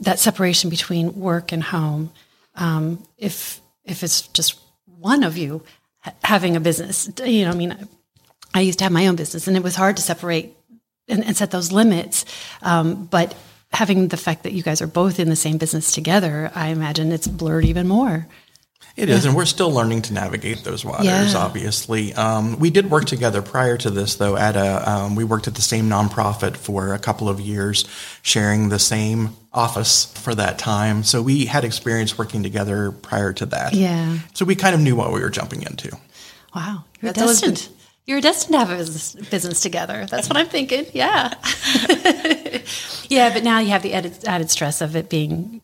That 0.01 0.19
separation 0.19 0.71
between 0.71 1.19
work 1.19 1.53
and 1.53 1.63
home, 1.63 2.11
um, 2.55 3.03
if 3.19 3.61
if 3.85 4.03
it's 4.03 4.29
just 4.29 4.59
one 4.99 5.23
of 5.23 5.37
you 5.37 5.63
ha- 6.01 6.15
having 6.23 6.57
a 6.57 6.61
business, 6.61 7.11
you 7.25 7.45
know, 7.45 7.51
I 7.51 7.55
mean, 7.55 7.89
I 8.55 8.61
used 8.61 8.79
to 8.79 8.85
have 8.85 8.93
my 8.93 9.07
own 9.07 9.17
business, 9.17 9.47
and 9.47 9.57
it 9.57 9.63
was 9.63 9.77
hard 9.77 9.97
to 9.97 10.03
separate 10.03 10.57
and, 11.09 11.25
and 11.25 11.37
set 11.37 11.51
those 11.51 11.73
limits. 11.73 12.25
Um, 12.63 13.05
but 13.07 13.35
having 13.73 14.09
the 14.09 14.17
fact 14.17 14.43
that 14.43 14.53
you 14.53 14.63
guys 14.63 14.81
are 14.81 14.87
both 14.87 15.21
in 15.21 15.29
the 15.29 15.37
same 15.37 15.59
business 15.59 15.93
together, 15.93 16.51
I 16.55 16.69
imagine 16.69 17.13
it's 17.13 17.27
blurred 17.27 17.65
even 17.65 17.87
more. 17.87 18.27
It 18.97 19.11
is, 19.11 19.27
and 19.27 19.37
we're 19.37 19.45
still 19.45 19.71
learning 19.71 20.03
to 20.03 20.15
navigate 20.15 20.65
those 20.65 20.83
waters. 20.83 21.05
Yeah. 21.05 21.35
Obviously, 21.37 22.15
um, 22.15 22.59
we 22.59 22.71
did 22.71 22.91
work 22.91 23.05
together 23.05 23.43
prior 23.43 23.77
to 23.77 23.91
this, 23.91 24.15
though. 24.15 24.39
At 24.39 24.57
a, 24.57 24.91
um, 24.91 25.17
we 25.17 25.23
worked 25.23 25.47
at 25.47 25.55
the 25.55 25.61
same 25.61 25.91
nonprofit 25.91 26.57
for 26.57 26.95
a 26.95 26.99
couple 26.99 27.29
of 27.29 27.39
years, 27.39 27.87
sharing 28.23 28.71
the 28.71 28.79
same 28.79 29.37
office 29.53 30.07
for 30.15 30.35
that 30.35 30.59
time. 30.59 31.03
So 31.03 31.21
we 31.21 31.45
had 31.45 31.63
experience 31.63 32.17
working 32.17 32.43
together 32.43 32.91
prior 32.91 33.35
to 33.35 33.47
that. 33.47 33.75
Yeah. 33.75 34.19
So 34.33 34.47
we 34.47 34.55
kind 34.55 34.75
of 34.75 34.81
knew 34.81 34.97
what 34.97 35.13
we 35.13 35.21
were 35.21 35.31
jumping 35.31 35.61
into. 35.63 35.95
Wow, 36.55 36.85
you're 37.03 37.13
That's 37.13 37.21
always 37.21 37.41
destined. 37.43 37.77
You're 38.07 38.23
destined 38.23 38.55
to 38.55 38.59
have 38.61 38.71
a 38.71 38.77
business, 38.77 39.15
business 39.31 39.61
together. 39.61 40.07
That's 40.07 40.29
what 40.29 40.39
I'm 40.39 40.49
thinking. 40.49 40.87
Yeah, 40.95 41.35
yeah. 43.09 43.35
But 43.35 43.45
now 43.45 43.59
you 43.59 43.71
have 43.71 43.83
the 43.83 43.93
added, 43.93 44.25
added 44.27 44.49
stress 44.49 44.81
of 44.81 44.97
it 44.97 45.11
being 45.11 45.61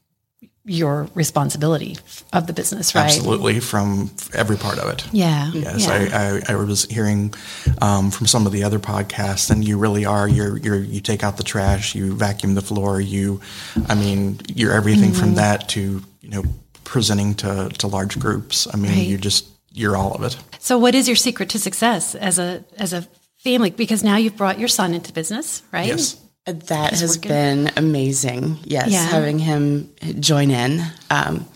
your 0.64 1.08
responsibility 1.14 1.96
of 2.32 2.46
the 2.46 2.52
business, 2.52 2.94
right? 2.94 3.04
Absolutely, 3.06 3.58
from 3.60 4.10
every 4.32 4.56
part 4.56 4.78
of 4.78 4.88
it. 4.92 5.04
Yeah. 5.12 5.50
Yes, 5.52 5.86
yeah. 5.86 6.40
I, 6.48 6.52
I, 6.52 6.52
I 6.52 6.64
was 6.64 6.84
hearing 6.84 7.34
um, 7.80 8.10
from 8.12 8.26
some 8.28 8.46
of 8.46 8.52
the 8.52 8.62
other 8.62 8.78
podcasts, 8.78 9.50
and 9.50 9.66
you 9.66 9.76
really 9.76 10.04
are. 10.04 10.28
You're, 10.28 10.56
you're 10.58 10.78
you 10.78 11.00
take 11.00 11.24
out 11.24 11.36
the 11.36 11.42
trash, 11.42 11.94
you 11.96 12.14
vacuum 12.14 12.54
the 12.54 12.62
floor, 12.62 13.00
you, 13.00 13.40
I 13.88 13.94
mean, 13.96 14.40
you're 14.54 14.72
everything 14.72 15.10
Mm-hmm. 15.10 15.20
from 15.20 15.34
that 15.34 15.68
to 15.70 16.02
you 16.20 16.28
know 16.28 16.44
presenting 16.84 17.34
to 17.36 17.68
to 17.78 17.86
large 17.88 18.18
groups. 18.20 18.68
I 18.72 18.76
mean, 18.76 18.92
Right. 18.92 19.06
you 19.06 19.18
just 19.18 19.46
you're 19.72 19.96
all 19.96 20.12
of 20.14 20.22
it. 20.22 20.36
so, 20.60 20.78
what 20.78 20.94
is 20.94 21.08
your 21.08 21.16
secret 21.16 21.48
to 21.50 21.58
success 21.58 22.14
as 22.14 22.38
a 22.38 22.62
as 22.78 22.92
a 22.92 23.02
family? 23.38 23.70
Because 23.70 24.04
now 24.04 24.16
you've 24.16 24.36
brought 24.36 24.58
your 24.60 24.68
son 24.68 24.94
into 24.94 25.12
business, 25.12 25.62
right? 25.72 25.86
Yes. 25.88 26.16
That 26.46 26.90
has 26.92 27.16
working. 27.16 27.28
been 27.28 27.70
amazing 27.76 28.58
yes 28.64 28.90
Yeah. 28.90 29.06
having 29.06 29.38
him 29.38 29.90
join 30.20 30.50
in 30.50 30.82
um, 31.10 31.46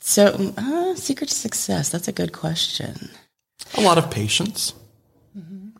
so 0.00 0.52
uh, 0.56 0.94
secret 0.94 1.28
to 1.28 1.34
success 1.34 1.88
that's 1.90 2.08
a 2.08 2.12
good 2.12 2.32
question 2.32 3.10
A 3.76 3.80
lot 3.82 3.98
of 3.98 4.10
patience. 4.10 4.72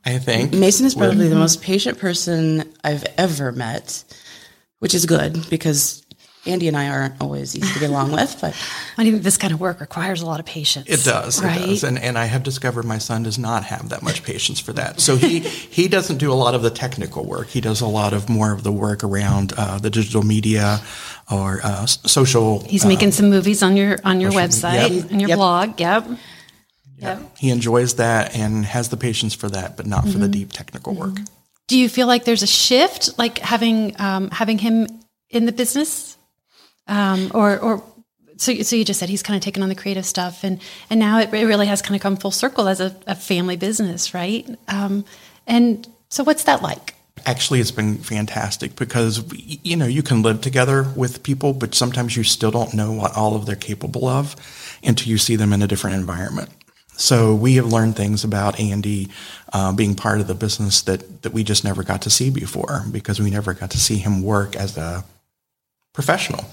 I 0.05 0.19
think 0.19 0.53
Mason 0.55 0.87
is 0.87 0.95
probably 0.95 1.29
the 1.29 1.35
most 1.37 1.61
patient 1.63 1.99
person 1.99 2.65
I've 2.83 3.05
ever 3.19 3.53
met, 3.53 4.03
which 4.79 4.95
is 4.95 5.05
good 5.05 5.49
because 5.51 6.03
Andy 6.47 6.69
and 6.69 6.77
I 6.77 6.89
aren't 6.89 7.21
always 7.21 7.55
easy 7.55 7.71
to 7.75 7.81
get 7.81 7.91
along 7.91 8.13
with, 8.13 8.39
but 8.41 8.55
I 8.99 9.05
think 9.05 9.23
this 9.23 9.37
kind 9.37 9.53
of 9.53 9.61
work 9.61 9.81
requires 9.81 10.23
a 10.23 10.27
lot 10.27 10.41
of 10.41 10.47
patience. 10.47 10.89
It 10.89 11.05
does, 11.05 11.43
right? 11.43 11.61
it 11.61 11.67
does, 11.67 11.85
and 11.85 11.99
and 11.99 12.17
I 12.17 12.25
have 12.25 12.43
discovered 12.43 12.85
my 12.87 12.97
son 12.99 13.25
does 13.25 13.39
not 13.39 13.65
have 13.65 13.91
that 13.91 14.03
much 14.03 14.23
patience 14.23 14.59
for 14.59 14.73
that. 14.73 15.01
So 15.01 15.17
he 15.17 15.41
he 15.41 15.87
doesn't 15.89 16.17
do 16.19 16.33
a 16.33 16.35
lot 16.35 16.55
of 16.55 16.63
the 16.63 16.71
technical 16.71 17.25
work. 17.27 17.49
He 17.49 17.61
does 17.61 17.81
a 17.83 17.87
lot 17.87 18.13
of 18.15 18.29
more 18.31 18.53
of 18.53 18.63
the 18.63 18.73
work 18.73 19.05
around 19.05 19.53
uh, 19.57 19.79
the 19.79 19.91
digital 19.91 20.23
media 20.23 20.81
or 21.31 21.61
uh, 21.63 21.85
social. 21.87 22.61
He's 22.65 22.85
uh, 22.85 22.89
making 22.89 23.13
some 23.13 23.29
movies 23.29 23.63
on 23.63 23.77
your 23.77 23.99
on 24.05 24.21
your 24.21 24.31
website 24.33 24.91
media. 24.91 25.07
and 25.11 25.21
your 25.21 25.29
Yep. 25.29 25.37
blog. 25.37 25.81
Yep. 25.81 26.07
Yep. 26.99 27.39
He 27.39 27.51
enjoys 27.51 27.95
that 27.97 28.35
and 28.37 28.65
has 28.65 28.89
the 28.91 28.97
patience 28.97 29.35
for 29.35 29.49
that, 29.51 29.77
but 29.77 29.87
not 29.87 30.03
for 30.05 30.11
Mm-hmm. 30.11 30.21
the 30.21 30.29
deep 30.29 30.53
technical 30.53 30.95
work. 30.95 31.17
Do 31.69 31.79
you 31.79 31.89
feel 31.89 32.07
like 32.07 32.25
there's 32.25 32.43
a 32.43 32.47
shift, 32.47 33.17
like 33.19 33.39
having 33.39 33.99
um, 34.01 34.31
having 34.31 34.59
him 34.59 34.87
in 35.31 35.47
the 35.47 35.53
business, 35.53 36.17
um, 36.91 37.31
or 37.33 37.59
or 37.59 37.83
so? 38.37 38.55
So 38.63 38.77
you 38.77 38.85
just 38.85 39.01
said 39.01 39.09
he's 39.09 39.23
kind 39.23 39.37
of 39.37 39.43
taken 39.43 39.63
on 39.63 39.71
the 39.71 39.75
creative 39.75 40.05
stuff, 40.05 40.45
and 40.45 40.61
and 40.91 41.01
now 41.01 41.21
it, 41.21 41.31
really 41.33 41.67
has 41.67 41.81
kind 41.81 41.95
of 41.95 42.03
come 42.03 42.17
full 42.17 42.31
circle 42.31 42.69
as 42.69 42.81
a, 42.81 42.95
a 43.07 43.15
family 43.15 43.57
business, 43.57 44.13
right? 44.13 44.47
Um, 44.69 45.05
and 45.47 45.89
so, 46.09 46.25
what's 46.25 46.45
that 46.45 46.63
like? 46.63 46.95
Actually, 47.27 47.61
it's 47.61 47.71
been 47.71 47.99
fantastic 47.99 48.77
because 48.77 49.25
you 49.37 49.77
know 49.77 49.87
you 49.87 50.03
can 50.03 50.23
live 50.23 50.41
together 50.41 50.87
with 50.97 51.23
people, 51.23 51.53
but 51.53 51.75
sometimes 51.75 52.17
you 52.17 52.25
still 52.25 52.51
don't 52.51 52.75
know 52.75 52.93
what 52.93 53.17
all 53.17 53.37
of 53.37 53.47
they're 53.47 53.57
capable 53.57 54.07
of 54.07 54.37
until 54.83 55.09
you 55.09 55.19
see 55.19 55.37
them 55.37 55.53
in 55.53 55.63
a 55.63 55.67
different 55.67 55.97
environment. 55.97 56.51
So 56.97 57.35
we 57.35 57.55
have 57.55 57.67
learned 57.67 57.97
things 57.97 58.25
about 58.25 58.61
Andy 58.61 59.09
uh, 59.55 59.73
being 59.73 59.95
part 59.95 60.21
of 60.21 60.27
the 60.27 60.35
business 60.35 60.83
that 60.83 61.23
that 61.23 61.33
we 61.33 61.45
just 61.45 61.65
never 61.65 61.83
got 61.83 62.03
to 62.03 62.11
see 62.11 62.31
before 62.31 62.85
because 62.91 63.21
we 63.21 63.31
never 63.31 63.55
got 63.55 63.71
to 63.71 63.79
see 63.79 63.97
him 63.97 64.23
work 64.23 64.57
as 64.57 64.77
a 64.77 65.05
professional. 65.93 66.45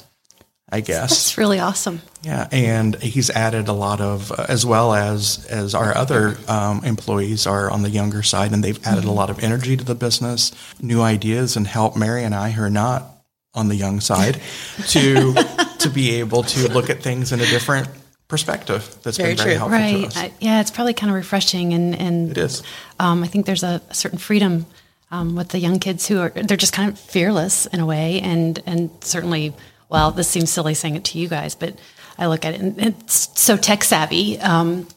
I 0.70 0.82
guess 0.82 1.10
That's 1.12 1.38
really 1.38 1.60
awesome. 1.60 2.02
yeah, 2.24 2.48
and 2.52 2.96
he's 3.02 3.30
added 3.30 3.70
a 3.70 3.74
lot 3.74 4.02
of, 4.02 4.32
uh, 4.34 4.46
as 4.50 4.66
well 4.66 4.94
as 4.94 5.46
as 5.50 5.74
our 5.74 5.96
other 5.96 6.38
um, 6.50 6.84
employees 6.84 7.48
are 7.48 7.72
on 7.72 7.84
the 7.84 7.90
younger 7.90 8.22
side, 8.22 8.52
and 8.52 8.62
they've 8.64 8.86
added 8.86 9.06
a 9.06 9.12
lot 9.12 9.30
of 9.30 9.40
energy 9.44 9.78
to 9.78 9.84
the 9.86 9.96
business, 9.96 10.52
new 10.82 11.02
ideas, 11.02 11.56
and 11.56 11.66
help 11.68 11.96
Mary 11.96 12.24
and 12.26 12.36
I, 12.36 12.52
who 12.52 12.64
are 12.64 12.70
not 12.70 13.06
on 13.54 13.70
the 13.70 13.76
young 13.76 14.02
side, 14.02 14.42
to 14.90 15.34
to 15.80 15.90
be 15.90 16.16
able 16.20 16.44
to 16.44 16.68
look 16.72 16.90
at 16.90 17.02
things 17.02 17.32
in 17.32 17.40
a 17.40 17.46
different 17.46 17.88
perspective. 18.28 18.94
That's 19.04 19.16
Very 19.18 19.30
been 19.36 19.38
very 19.38 19.50
true. 19.52 19.58
helpful 19.60 19.80
to 19.80 19.84
Right. 20.00 20.06
us. 20.08 20.18
I, 20.18 20.32
yeah, 20.42 20.60
it's 20.60 20.72
probably 20.72 20.94
kind 20.94 21.10
of 21.10 21.16
refreshing, 21.16 21.74
and 21.74 21.96
and 21.96 22.32
It 22.32 22.38
is. 22.40 22.62
Um, 23.00 23.24
I 23.24 23.28
think 23.28 23.46
there's 23.46 23.64
a, 23.64 23.82
a 23.90 23.94
certain 23.94 24.18
freedom 24.20 24.66
um, 25.12 25.36
with 25.38 25.48
the 25.50 25.60
young 25.60 25.80
kids 25.80 26.08
who 26.10 26.20
are 26.20 26.30
they're 26.30 26.58
just 26.58 26.74
kind 26.74 26.92
of 26.92 27.00
fearless 27.00 27.68
in 27.68 27.80
a 27.80 27.86
way, 27.86 28.20
and 28.20 28.62
and 28.66 28.90
certainly, 29.00 29.54
well, 29.90 30.12
this 30.12 30.28
seems 30.28 30.52
silly 30.52 30.74
saying 30.74 30.96
it 30.96 31.06
to 31.06 31.20
you 31.20 31.28
guys, 31.28 31.56
but 31.56 31.76
I 32.18 32.28
look 32.28 32.46
at 32.46 32.54
it 32.54 32.62
and 32.62 32.80
it's 32.80 33.40
so 33.40 33.58
tech 33.58 33.84
savvy 33.84 34.40
um, 34.40 34.88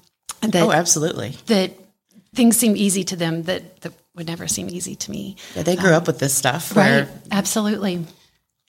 that 0.40 0.62
oh, 0.62 0.73
absolutely. 0.73 1.37
that 1.47 1.73
things 2.35 2.56
seem 2.56 2.76
easy 2.76 3.04
to 3.04 3.16
them 3.16 3.42
that 3.44 3.80
that 3.82 3.92
would 4.14 4.26
never 4.26 4.49
seem 4.49 4.68
easy 4.68 4.94
to 4.97 5.11
me. 5.11 5.37
Yeah, 5.54 5.62
they 5.62 5.76
grew 5.76 5.92
up 5.92 6.06
with 6.06 6.18
this 6.18 6.35
stuff. 6.35 6.76
Right. 6.76 6.90
Where 6.90 7.09
Absolutely. 7.30 8.04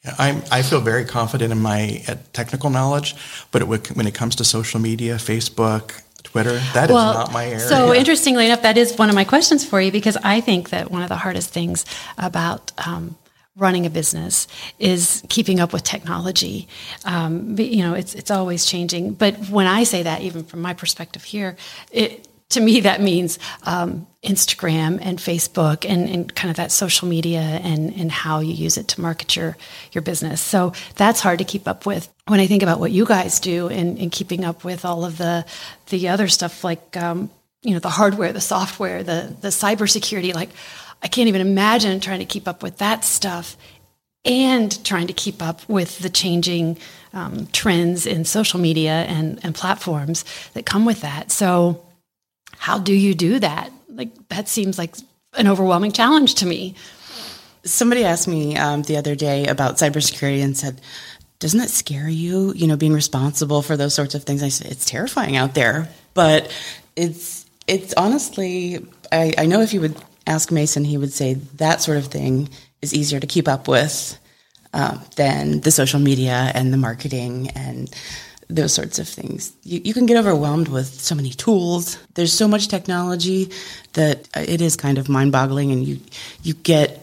Yeah, 0.03 0.15
I'm, 0.17 0.41
I 0.51 0.63
feel 0.63 0.81
very 0.81 1.05
confident 1.05 1.51
in 1.51 1.61
my 1.61 2.03
uh, 2.07 2.15
technical 2.33 2.69
knowledge, 2.69 3.15
but 3.51 3.61
it, 3.61 3.65
when 3.95 4.07
it 4.07 4.15
comes 4.15 4.35
to 4.37 4.43
social 4.43 4.79
media, 4.79 5.15
Facebook, 5.15 6.01
Twitter, 6.23 6.57
that 6.73 6.89
is 6.89 6.95
not 6.95 7.31
my 7.31 7.45
area. 7.45 7.59
So 7.59 7.93
interestingly 7.93 8.45
enough, 8.45 8.63
that 8.63 8.77
is 8.77 8.97
one 8.97 9.09
of 9.09 9.15
my 9.15 9.25
questions 9.25 9.65
for 9.65 9.79
you 9.79 9.91
because 9.91 10.17
I 10.17 10.41
think 10.41 10.69
that 10.69 10.89
one 10.89 11.03
of 11.03 11.09
the 11.09 11.17
hardest 11.17 11.51
things 11.51 11.85
about 12.17 12.71
um, 12.85 13.15
running 13.55 13.85
a 13.85 13.89
business 13.89 14.47
is 14.79 15.23
keeping 15.29 15.59
up 15.59 15.73
with 15.73 15.83
technology. 15.83 16.67
Um, 17.05 17.55
but, 17.55 17.65
you 17.65 17.83
know, 17.83 17.93
it's 17.93 18.15
it's 18.15 18.31
always 18.31 18.65
changing. 18.65 19.13
But 19.13 19.35
when 19.49 19.67
I 19.67 19.83
say 19.83 20.03
that, 20.03 20.21
even 20.21 20.43
from 20.43 20.61
my 20.61 20.73
perspective 20.73 21.23
here, 21.23 21.55
it 21.91 22.27
to 22.49 22.59
me 22.59 22.81
that 22.81 23.01
means 23.01 23.39
um, 23.63 24.07
Instagram 24.23 24.99
and 25.01 25.19
Facebook 25.19 25.89
and, 25.89 26.09
and 26.09 26.35
kind 26.35 26.49
of 26.49 26.57
that 26.57 26.71
social 26.71 27.07
media 27.07 27.39
and, 27.39 27.93
and 27.93 28.11
how 28.11 28.39
you 28.39 28.53
use 28.53 28.77
it 28.77 28.87
to 28.89 29.01
market 29.01 29.35
your 29.35 29.57
your 29.91 30.01
business. 30.01 30.41
So 30.41 30.73
that's 30.95 31.19
hard 31.19 31.39
to 31.39 31.45
keep 31.45 31.67
up 31.67 31.85
with. 31.85 32.09
When 32.27 32.39
I 32.39 32.47
think 32.47 32.63
about 32.63 32.79
what 32.79 32.91
you 32.91 33.05
guys 33.05 33.39
do 33.39 33.67
and, 33.67 33.97
and 33.97 34.11
keeping 34.11 34.45
up 34.45 34.63
with 34.63 34.85
all 34.85 35.03
of 35.03 35.17
the 35.17 35.45
the 35.89 36.09
other 36.09 36.27
stuff 36.27 36.63
like 36.63 36.95
um, 36.95 37.29
you 37.63 37.73
know 37.73 37.79
the 37.79 37.89
hardware, 37.89 38.31
the 38.31 38.41
software, 38.41 39.03
the 39.03 39.35
the 39.41 39.49
cybersecurity, 39.49 40.33
like 40.33 40.49
I 41.03 41.07
can't 41.07 41.27
even 41.27 41.41
imagine 41.41 41.99
trying 41.99 42.19
to 42.19 42.25
keep 42.25 42.47
up 42.47 42.61
with 42.61 42.77
that 42.77 43.03
stuff 43.03 43.57
and 44.23 44.83
trying 44.85 45.07
to 45.07 45.13
keep 45.13 45.41
up 45.41 45.67
with 45.67 45.99
the 45.99 46.09
changing 46.09 46.77
um, 47.13 47.47
trends 47.47 48.05
in 48.05 48.23
social 48.25 48.59
media 48.59 49.03
and, 49.03 49.39
and 49.43 49.55
platforms 49.55 50.23
that 50.53 50.65
come 50.65 50.85
with 50.85 51.01
that. 51.01 51.31
So, 51.31 51.83
how 52.57 52.77
do 52.77 52.93
you 52.93 53.15
do 53.15 53.39
that? 53.39 53.71
Like, 53.89 54.11
that 54.29 54.47
seems 54.47 54.77
like 54.77 54.95
an 55.33 55.47
overwhelming 55.47 55.91
challenge 55.91 56.35
to 56.35 56.45
me. 56.45 56.75
somebody 57.63 58.03
asked 58.03 58.27
me 58.27 58.57
um, 58.57 58.83
the 58.83 58.97
other 58.97 59.15
day 59.15 59.47
about 59.47 59.77
cybersecurity 59.77 60.43
and 60.43 60.55
said, 60.55 60.81
"Doesn't 61.39 61.59
it 61.59 61.69
scare 61.69 62.09
you? 62.09 62.53
You 62.53 62.67
know, 62.67 62.77
being 62.77 62.93
responsible 62.93 63.61
for 63.61 63.75
those 63.75 63.95
sorts 63.95 64.13
of 64.13 64.23
things?" 64.23 64.43
I 64.43 64.49
said, 64.49 64.71
"It's 64.71 64.85
terrifying 64.85 65.35
out 65.35 65.55
there, 65.55 65.89
but 66.13 66.51
it's 66.95 67.45
it's 67.67 67.93
honestly. 67.95 68.85
I, 69.11 69.33
I 69.37 69.45
know 69.45 69.61
if 69.61 69.73
you 69.73 69.81
would 69.81 69.95
ask 70.27 70.51
Mason, 70.51 70.83
he 70.83 70.97
would 70.97 71.13
say 71.13 71.35
that 71.55 71.81
sort 71.81 71.97
of 71.97 72.07
thing 72.07 72.49
is 72.81 72.93
easier 72.93 73.19
to 73.19 73.27
keep 73.27 73.47
up 73.47 73.67
with 73.67 74.17
um, 74.73 75.01
than 75.15 75.61
the 75.61 75.71
social 75.71 75.99
media 75.99 76.51
and 76.53 76.73
the 76.73 76.77
marketing 76.77 77.49
and." 77.55 77.93
Those 78.53 78.73
sorts 78.73 78.99
of 78.99 79.07
things. 79.07 79.53
You, 79.63 79.79
you 79.81 79.93
can 79.93 80.05
get 80.05 80.17
overwhelmed 80.17 80.67
with 80.67 80.87
so 80.99 81.15
many 81.15 81.29
tools. 81.29 81.97
There's 82.15 82.33
so 82.33 82.49
much 82.49 82.67
technology 82.67 83.49
that 83.93 84.27
uh, 84.35 84.43
it 84.45 84.59
is 84.59 84.75
kind 84.75 84.97
of 84.97 85.07
mind 85.07 85.31
boggling, 85.31 85.71
and 85.71 85.87
you 85.87 86.01
you 86.43 86.53
get 86.55 86.99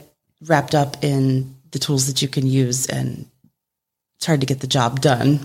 wrapped 0.47 0.75
up 0.75 1.03
in 1.03 1.55
the 1.71 1.79
tools 1.79 2.07
that 2.07 2.23
you 2.23 2.29
can 2.29 2.47
use 2.47 2.87
and 2.87 3.27
it's 4.17 4.27
hard 4.27 4.41
to 4.41 4.47
get 4.47 4.61
the 4.61 4.67
job 4.67 5.01
done. 5.01 5.41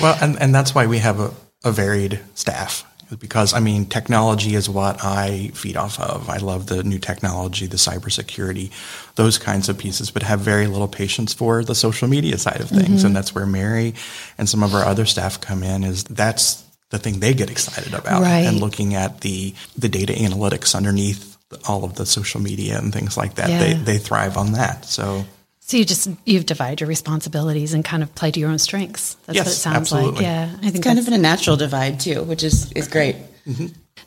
Well, 0.00 0.16
and, 0.20 0.40
and 0.40 0.54
that's 0.54 0.74
why 0.74 0.86
we 0.86 0.98
have 0.98 1.20
a, 1.20 1.32
a 1.64 1.72
varied 1.72 2.20
staff 2.34 2.84
because 3.18 3.52
I 3.54 3.60
mean, 3.60 3.86
technology 3.86 4.54
is 4.54 4.68
what 4.68 5.04
I 5.04 5.50
feed 5.54 5.76
off 5.76 5.98
of. 5.98 6.28
I 6.28 6.36
love 6.38 6.66
the 6.66 6.82
new 6.82 6.98
technology, 6.98 7.66
the 7.66 7.76
cybersecurity, 7.76 8.70
those 9.16 9.38
kinds 9.38 9.68
of 9.68 9.78
pieces, 9.78 10.10
but 10.10 10.22
have 10.22 10.40
very 10.40 10.66
little 10.66 10.88
patience 10.88 11.32
for 11.34 11.64
the 11.64 11.74
social 11.74 12.08
media 12.08 12.38
side 12.38 12.60
of 12.60 12.68
things. 12.68 12.88
Mm-hmm. 12.88 13.06
And 13.06 13.16
that's 13.16 13.34
where 13.34 13.46
Mary 13.46 13.94
and 14.38 14.48
some 14.48 14.62
of 14.62 14.74
our 14.74 14.84
other 14.84 15.06
staff 15.06 15.40
come 15.40 15.62
in 15.62 15.84
is 15.84 16.04
that's 16.04 16.64
the 16.90 16.98
thing 16.98 17.20
they 17.20 17.34
get 17.34 17.50
excited 17.50 17.94
about 17.94 18.22
Right. 18.22 18.46
and 18.46 18.58
looking 18.60 18.94
at 18.94 19.20
the, 19.20 19.54
the 19.76 19.88
data 19.88 20.12
analytics 20.12 20.74
underneath 20.74 21.36
all 21.68 21.84
of 21.84 21.94
the 21.94 22.06
social 22.06 22.40
media 22.40 22.78
and 22.78 22.92
things 22.92 23.16
like 23.16 23.34
that. 23.34 23.48
Yeah. 23.48 23.58
They, 23.58 23.74
they 23.74 23.98
thrive 23.98 24.36
on 24.36 24.52
that. 24.52 24.84
So 24.84 25.24
So 25.70 25.76
you 25.76 25.84
just 25.84 26.08
you've 26.24 26.46
divided 26.46 26.80
your 26.80 26.88
responsibilities 26.88 27.74
and 27.74 27.84
kind 27.84 28.02
of 28.02 28.12
play 28.16 28.32
to 28.32 28.40
your 28.40 28.50
own 28.50 28.58
strengths. 28.58 29.14
That's 29.26 29.38
what 29.38 29.46
it 29.46 29.50
sounds 29.50 29.76
absolutely. 29.76 30.12
like. 30.14 30.22
Yeah, 30.22 30.50
I 30.52 30.62
think 30.62 30.74
It's 30.74 30.84
kind 30.84 30.98
of 30.98 31.06
in 31.06 31.14
a 31.14 31.18
natural 31.18 31.56
divide 31.56 32.00
too, 32.00 32.24
which 32.24 32.42
is, 32.42 32.72
is 32.72 32.88
great. 32.88 33.14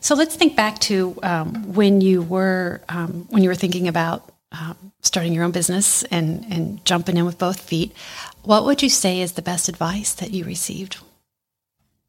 So 0.00 0.14
let's 0.14 0.36
think 0.36 0.56
back 0.56 0.78
to 0.80 1.18
um, 1.22 1.72
when 1.72 2.02
you 2.02 2.20
were 2.20 2.82
um, 2.90 3.26
when 3.30 3.42
you 3.42 3.48
were 3.48 3.54
thinking 3.54 3.88
about 3.88 4.30
um, 4.52 4.76
starting 5.00 5.32
your 5.32 5.42
own 5.42 5.52
business 5.52 6.02
and 6.10 6.44
and 6.52 6.84
jumping 6.84 7.16
in 7.16 7.24
with 7.24 7.38
both 7.38 7.60
feet. 7.60 7.94
What 8.42 8.66
would 8.66 8.82
you 8.82 8.90
say 8.90 9.22
is 9.22 9.32
the 9.32 9.40
best 9.40 9.70
advice 9.70 10.12
that 10.16 10.32
you 10.32 10.44
received? 10.44 10.98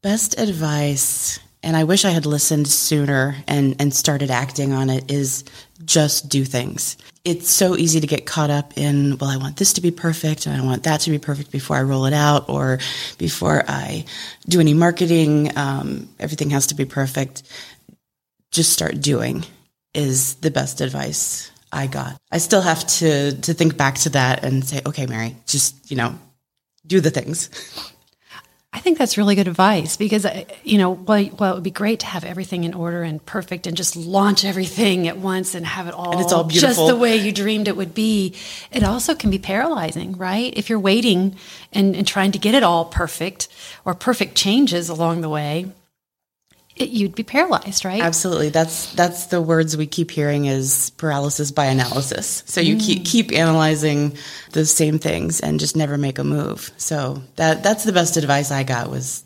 Best 0.02 0.38
advice, 0.38 1.40
and 1.62 1.78
I 1.78 1.84
wish 1.84 2.04
I 2.04 2.10
had 2.10 2.26
listened 2.26 2.68
sooner 2.68 3.36
and, 3.48 3.74
and 3.80 3.94
started 3.94 4.30
acting 4.30 4.74
on 4.74 4.90
it, 4.90 5.10
is 5.10 5.44
just 5.84 6.28
do 6.28 6.44
things. 6.44 6.96
It's 7.24 7.50
so 7.50 7.76
easy 7.76 8.00
to 8.00 8.06
get 8.06 8.24
caught 8.24 8.50
up 8.50 8.72
in, 8.76 9.18
well, 9.18 9.30
I 9.30 9.36
want 9.36 9.56
this 9.56 9.72
to 9.74 9.80
be 9.80 9.90
perfect 9.90 10.46
and 10.46 10.60
I 10.60 10.64
want 10.64 10.84
that 10.84 11.00
to 11.00 11.10
be 11.10 11.18
perfect 11.18 11.50
before 11.50 11.76
I 11.76 11.82
roll 11.82 12.06
it 12.06 12.12
out 12.12 12.48
or 12.48 12.78
before 13.18 13.64
I 13.66 14.04
do 14.48 14.60
any 14.60 14.74
marketing. 14.74 15.56
Um, 15.56 16.08
everything 16.18 16.50
has 16.50 16.68
to 16.68 16.74
be 16.74 16.84
perfect. 16.84 17.42
Just 18.52 18.72
start 18.72 19.00
doing 19.00 19.44
is 19.92 20.36
the 20.36 20.50
best 20.50 20.80
advice 20.80 21.50
I 21.72 21.88
got. 21.88 22.16
I 22.30 22.38
still 22.38 22.62
have 22.62 22.86
to, 22.98 23.32
to 23.40 23.54
think 23.54 23.76
back 23.76 23.96
to 23.96 24.10
that 24.10 24.44
and 24.44 24.64
say, 24.64 24.82
okay, 24.86 25.06
Mary, 25.06 25.36
just, 25.46 25.90
you 25.90 25.96
know, 25.96 26.16
do 26.86 27.00
the 27.00 27.10
things. 27.10 27.50
I 28.76 28.80
think 28.80 28.98
that's 28.98 29.16
really 29.16 29.34
good 29.34 29.48
advice 29.48 29.96
because 29.96 30.26
uh, 30.26 30.44
you 30.62 30.76
know, 30.76 30.90
well, 30.90 31.30
well, 31.38 31.52
it 31.52 31.54
would 31.54 31.62
be 31.62 31.70
great 31.70 32.00
to 32.00 32.06
have 32.06 32.24
everything 32.24 32.64
in 32.64 32.74
order 32.74 33.02
and 33.02 33.24
perfect 33.24 33.66
and 33.66 33.74
just 33.74 33.96
launch 33.96 34.44
everything 34.44 35.08
at 35.08 35.16
once 35.16 35.54
and 35.54 35.64
have 35.64 35.88
it 35.88 35.94
all, 35.94 36.12
And 36.12 36.20
it's 36.20 36.30
all 36.30 36.44
beautiful. 36.44 36.68
just 36.68 36.86
the 36.86 36.94
way 36.94 37.16
you 37.16 37.32
dreamed 37.32 37.68
it 37.68 37.76
would 37.76 37.94
be. 37.94 38.34
It 38.70 38.84
also 38.84 39.14
can 39.14 39.30
be 39.30 39.38
paralyzing, 39.38 40.18
right? 40.18 40.52
If 40.54 40.68
you're 40.68 40.78
waiting 40.78 41.36
and, 41.72 41.96
and 41.96 42.06
trying 42.06 42.32
to 42.32 42.38
get 42.38 42.54
it 42.54 42.62
all 42.62 42.84
perfect 42.84 43.48
or 43.86 43.94
perfect 43.94 44.34
changes 44.34 44.90
along 44.90 45.22
the 45.22 45.30
way, 45.30 45.72
it, 46.76 46.90
you'd 46.90 47.14
be 47.14 47.22
paralyzed, 47.22 47.84
right? 47.84 48.02
Absolutely. 48.02 48.50
That's 48.50 48.92
that's 48.94 49.26
the 49.26 49.40
words 49.40 49.76
we 49.76 49.86
keep 49.86 50.10
hearing 50.10 50.44
is 50.44 50.90
paralysis 50.90 51.50
by 51.50 51.66
analysis. 51.66 52.42
So 52.46 52.60
you 52.60 52.76
keep 52.76 53.02
mm. 53.02 53.06
keep 53.06 53.32
analyzing 53.32 54.16
the 54.52 54.66
same 54.66 54.98
things 54.98 55.40
and 55.40 55.58
just 55.58 55.76
never 55.76 55.96
make 55.96 56.18
a 56.18 56.24
move. 56.24 56.70
So 56.76 57.22
that 57.36 57.62
that's 57.62 57.84
the 57.84 57.92
best 57.92 58.16
advice 58.16 58.50
I 58.50 58.62
got 58.62 58.90
was 58.90 59.24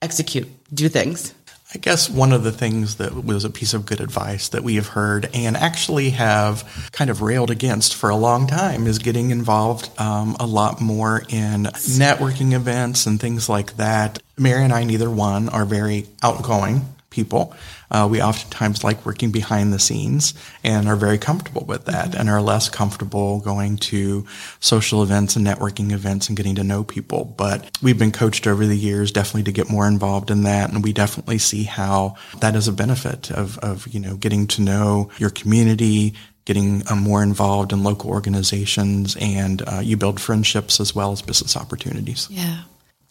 execute, 0.00 0.48
do 0.72 0.88
things. 0.88 1.34
I 1.74 1.76
guess 1.76 2.08
one 2.08 2.32
of 2.32 2.44
the 2.44 2.52
things 2.52 2.96
that 2.96 3.12
was 3.14 3.44
a 3.44 3.50
piece 3.50 3.74
of 3.74 3.84
good 3.84 4.00
advice 4.00 4.48
that 4.48 4.64
we 4.64 4.76
have 4.76 4.88
heard 4.88 5.28
and 5.34 5.54
actually 5.54 6.10
have 6.10 6.88
kind 6.92 7.10
of 7.10 7.20
railed 7.20 7.50
against 7.50 7.94
for 7.94 8.08
a 8.08 8.16
long 8.16 8.46
time 8.46 8.86
is 8.86 8.98
getting 8.98 9.30
involved 9.30 9.90
um, 10.00 10.34
a 10.40 10.46
lot 10.46 10.80
more 10.80 11.24
in 11.28 11.64
networking 11.64 12.54
events 12.54 13.04
and 13.04 13.20
things 13.20 13.50
like 13.50 13.76
that. 13.76 14.18
Mary 14.38 14.64
and 14.64 14.72
I, 14.72 14.84
neither 14.84 15.10
one, 15.10 15.50
are 15.50 15.66
very 15.66 16.06
outgoing 16.22 16.86
people. 17.10 17.54
Uh, 17.90 18.06
we 18.10 18.20
oftentimes 18.20 18.84
like 18.84 19.04
working 19.06 19.30
behind 19.30 19.72
the 19.72 19.78
scenes 19.78 20.34
and 20.62 20.88
are 20.88 20.96
very 20.96 21.18
comfortable 21.18 21.64
with 21.64 21.86
that 21.86 22.14
and 22.14 22.28
are 22.28 22.42
less 22.42 22.68
comfortable 22.68 23.40
going 23.40 23.76
to 23.78 24.26
social 24.60 25.02
events 25.02 25.36
and 25.36 25.46
networking 25.46 25.92
events 25.92 26.28
and 26.28 26.36
getting 26.36 26.54
to 26.54 26.64
know 26.64 26.84
people. 26.84 27.24
But 27.24 27.70
we've 27.82 27.98
been 27.98 28.12
coached 28.12 28.46
over 28.46 28.66
the 28.66 28.76
years 28.76 29.10
definitely 29.10 29.44
to 29.44 29.52
get 29.52 29.70
more 29.70 29.88
involved 29.88 30.30
in 30.30 30.42
that. 30.42 30.70
And 30.70 30.84
we 30.84 30.92
definitely 30.92 31.38
see 31.38 31.64
how 31.64 32.16
that 32.40 32.54
is 32.54 32.68
a 32.68 32.72
benefit 32.72 33.30
of, 33.30 33.58
of 33.58 33.86
you 33.88 34.00
know, 34.00 34.16
getting 34.16 34.46
to 34.48 34.62
know 34.62 35.10
your 35.18 35.30
community, 35.30 36.14
getting 36.44 36.82
uh, 36.90 36.96
more 36.96 37.22
involved 37.22 37.72
in 37.72 37.82
local 37.82 38.10
organizations, 38.10 39.16
and 39.20 39.62
uh, 39.66 39.80
you 39.80 39.96
build 39.96 40.20
friendships 40.20 40.80
as 40.80 40.94
well 40.94 41.12
as 41.12 41.22
business 41.22 41.56
opportunities. 41.56 42.26
Yeah. 42.30 42.62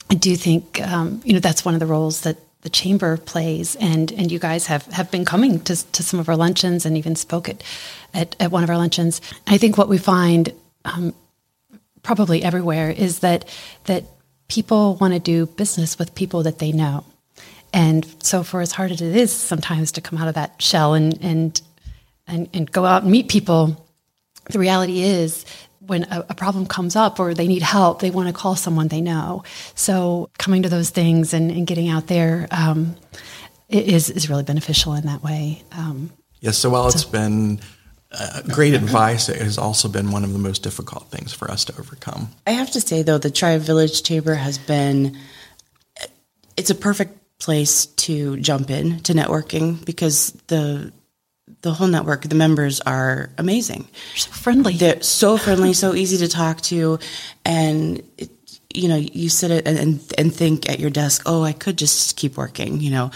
I 0.09 0.15
do 0.15 0.35
think, 0.35 0.81
um, 0.81 1.21
you 1.23 1.33
know, 1.33 1.39
that's 1.39 1.65
one 1.65 1.73
of 1.73 1.79
the 1.79 1.85
roles 1.85 2.21
that 2.21 2.37
the 2.61 2.69
chamber 2.69 3.17
plays 3.17 3.75
and 3.77 4.11
and 4.11 4.31
you 4.31 4.39
guys 4.39 4.67
have 4.67 4.85
have 4.87 5.11
been 5.11 5.25
coming 5.25 5.59
to, 5.61 5.91
to 5.91 6.03
some 6.03 6.19
of 6.19 6.27
our 6.27 6.35
luncheons 6.35 6.85
and 6.85 6.97
even 6.97 7.15
spoke 7.15 7.49
at, 7.49 7.63
at, 8.13 8.35
at 8.39 8.51
one 8.51 8.63
of 8.63 8.69
our 8.69 8.77
luncheons. 8.77 9.21
I 9.45 9.57
think 9.57 9.77
what 9.77 9.89
we 9.89 9.97
find 9.97 10.53
um, 10.85 11.13
probably 12.03 12.43
everywhere 12.43 12.89
is 12.89 13.19
that 13.19 13.47
that 13.85 14.03
people 14.47 14.95
want 14.95 15.13
to 15.13 15.19
do 15.19 15.45
business 15.45 15.99
with 15.99 16.15
people 16.15 16.43
that 16.43 16.59
they 16.59 16.71
know. 16.71 17.03
And 17.73 18.07
so 18.23 18.43
for 18.43 18.61
as 18.61 18.71
hard 18.71 18.91
as 18.91 19.01
it 19.01 19.15
is 19.15 19.31
sometimes 19.31 19.91
to 19.93 20.01
come 20.01 20.17
out 20.17 20.27
of 20.27 20.35
that 20.35 20.61
shell 20.61 20.93
and 20.93 21.17
and 21.21 21.61
and, 22.27 22.49
and 22.53 22.71
go 22.71 22.85
out 22.85 23.03
and 23.03 23.11
meet 23.11 23.29
people 23.29 23.83
the 24.49 24.59
reality 24.59 25.01
is 25.01 25.45
when 25.79 26.03
a, 26.03 26.25
a, 26.29 26.33
problem 26.35 26.65
comes 26.65 26.95
up 26.95 27.19
or 27.19 27.33
they 27.33 27.47
need 27.47 27.61
help, 27.61 28.01
they 28.01 28.09
want 28.09 28.27
to 28.27 28.33
call 28.33 28.55
someone 28.55 28.87
they 28.87 29.01
know. 29.01 29.43
So 29.75 30.29
coming 30.37 30.63
to 30.63 30.69
those 30.69 30.89
things 30.89 31.33
and, 31.33 31.51
and 31.51 31.67
getting 31.67 31.89
out 31.89 32.07
there 32.07 32.47
um, 32.51 32.95
is 33.69 34.09
is 34.09 34.29
really 34.29 34.43
beneficial 34.43 34.93
in 34.93 35.05
that 35.05 35.23
way. 35.23 35.63
Um, 35.71 36.11
yes. 36.39 36.57
So 36.57 36.69
while 36.69 36.89
so, 36.89 36.95
it's 36.95 37.05
been 37.05 37.59
uh, 38.11 38.41
great 38.43 38.73
advice, 38.73 39.29
it 39.29 39.41
has 39.41 39.57
also 39.57 39.89
been 39.89 40.11
one 40.11 40.23
of 40.23 40.33
the 40.33 40.39
most 40.39 40.63
difficult 40.63 41.09
things 41.09 41.33
for 41.33 41.49
us 41.51 41.65
to 41.65 41.77
overcome. 41.79 42.29
I 42.45 42.51
have 42.51 42.71
to 42.71 42.81
say 42.81 43.03
though, 43.03 43.17
the 43.17 43.31
Tri 43.31 43.57
Village 43.57 44.03
Chamber 44.03 44.35
has 44.35 44.57
been 44.57 45.17
it's 46.55 46.71
a 46.71 46.75
perfect 46.75 47.17
place 47.39 47.85
to 47.85 48.37
jump 48.37 48.69
in 48.69 48.99
to 49.01 49.13
networking 49.13 49.83
because 49.85 50.31
the 50.47 50.91
the 51.61 51.73
whole 51.73 51.87
network, 51.87 52.23
the 52.23 52.35
members 52.35 52.81
are 52.81 53.29
amazing. 53.37 53.87
They're 53.91 54.17
so 54.17 54.31
friendly. 54.31 54.73
They're 54.73 55.01
so 55.01 55.37
friendly, 55.37 55.73
so 55.73 55.93
easy 55.93 56.17
to 56.17 56.27
talk 56.27 56.61
to, 56.61 56.99
and 57.45 58.01
it, 58.17 58.29
you 58.73 58.87
know, 58.87 58.97
you 58.97 59.29
sit 59.29 59.51
and, 59.51 59.77
and 59.77 60.13
and 60.17 60.33
think 60.33 60.69
at 60.69 60.79
your 60.79 60.89
desk, 60.89 61.23
oh, 61.25 61.43
I 61.43 61.53
could 61.53 61.77
just 61.77 62.15
keep 62.17 62.37
working, 62.37 62.81
you 62.81 62.91
know. 62.91 63.11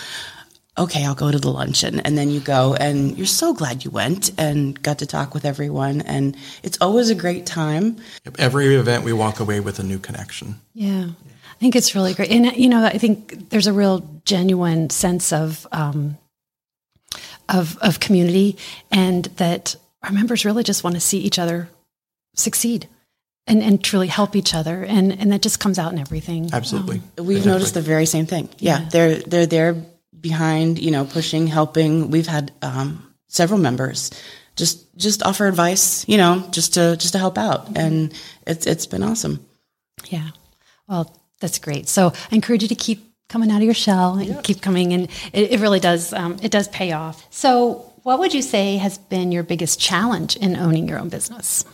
Okay, 0.77 1.05
I'll 1.05 1.15
go 1.15 1.29
to 1.29 1.37
the 1.37 1.51
luncheon, 1.51 1.99
and 1.99 2.17
then 2.17 2.29
you 2.29 2.39
go, 2.39 2.73
and 2.75 3.17
you're 3.17 3.27
so 3.27 3.53
glad 3.53 3.83
you 3.83 3.91
went 3.91 4.31
and 4.37 4.81
got 4.81 4.99
to 4.99 5.05
talk 5.05 5.33
with 5.33 5.45
everyone, 5.45 6.01
and 6.01 6.35
it's 6.63 6.77
always 6.79 7.09
a 7.09 7.15
great 7.15 7.45
time. 7.45 7.97
Every 8.39 8.73
event, 8.75 9.03
we 9.03 9.11
walk 9.11 9.41
away 9.41 9.59
with 9.59 9.79
a 9.79 9.83
new 9.83 9.99
connection. 9.99 10.55
Yeah. 10.73 11.09
I 11.09 11.59
think 11.59 11.75
it's 11.75 11.93
really 11.93 12.13
great. 12.13 12.31
And, 12.31 12.55
you 12.55 12.69
know, 12.69 12.83
I 12.83 12.97
think 12.97 13.49
there's 13.49 13.67
a 13.67 13.73
real 13.73 13.99
genuine 14.25 14.89
sense 14.89 15.31
of 15.31 15.67
um, 15.71 16.17
of, 17.49 17.77
of 17.79 17.99
community 17.99 18.57
and 18.91 19.25
that 19.37 19.75
our 20.03 20.11
members 20.11 20.45
really 20.45 20.63
just 20.63 20.83
want 20.83 20.95
to 20.95 20.99
see 20.99 21.19
each 21.19 21.37
other 21.37 21.69
succeed 22.35 22.87
and, 23.47 23.61
and 23.61 23.83
truly 23.83 24.07
help 24.07 24.35
each 24.35 24.53
other. 24.53 24.83
And, 24.83 25.11
and 25.11 25.31
that 25.31 25.41
just 25.41 25.59
comes 25.59 25.77
out 25.77 25.91
in 25.91 25.99
everything. 25.99 26.49
Absolutely. 26.53 27.01
Um, 27.17 27.25
we've 27.25 27.45
noticed 27.45 27.73
the 27.73 27.81
very 27.81 28.05
same 28.05 28.25
thing. 28.25 28.49
Yeah, 28.57 28.79
yeah. 28.79 28.89
They're, 28.89 29.15
they're 29.15 29.45
there 29.45 29.75
behind, 30.19 30.79
you 30.79 30.91
know, 30.91 31.05
pushing, 31.05 31.47
helping. 31.47 32.09
We've 32.09 32.27
had, 32.27 32.51
um, 32.61 33.13
several 33.27 33.59
members 33.59 34.11
just, 34.55 34.95
just 34.97 35.23
offer 35.23 35.47
advice, 35.47 36.07
you 36.07 36.17
know, 36.17 36.47
just 36.51 36.73
to, 36.75 36.95
just 36.97 37.13
to 37.13 37.19
help 37.19 37.37
out. 37.37 37.65
Mm-hmm. 37.65 37.77
And 37.77 38.13
it's, 38.45 38.67
it's 38.67 38.85
been 38.85 39.03
awesome. 39.03 39.45
Yeah. 40.09 40.29
Well, 40.87 41.15
that's 41.39 41.59
great. 41.59 41.87
So 41.87 42.13
I 42.31 42.35
encourage 42.35 42.61
you 42.61 42.67
to 42.69 42.75
keep 42.75 43.10
coming 43.31 43.49
out 43.49 43.57
of 43.57 43.63
your 43.63 43.73
shell 43.73 44.17
and 44.17 44.43
keep 44.43 44.61
coming 44.61 44.93
and 44.93 45.09
it, 45.33 45.53
it 45.53 45.59
really 45.59 45.79
does 45.79 46.13
um, 46.13 46.37
it 46.43 46.51
does 46.51 46.67
pay 46.67 46.91
off. 46.91 47.25
So 47.29 47.91
what 48.03 48.19
would 48.19 48.33
you 48.33 48.41
say 48.41 48.77
has 48.77 48.97
been 48.97 49.31
your 49.31 49.43
biggest 49.43 49.79
challenge 49.79 50.35
in 50.35 50.55
owning 50.55 50.87
your 50.87 50.99
own 50.99 51.09
business? 51.09 51.65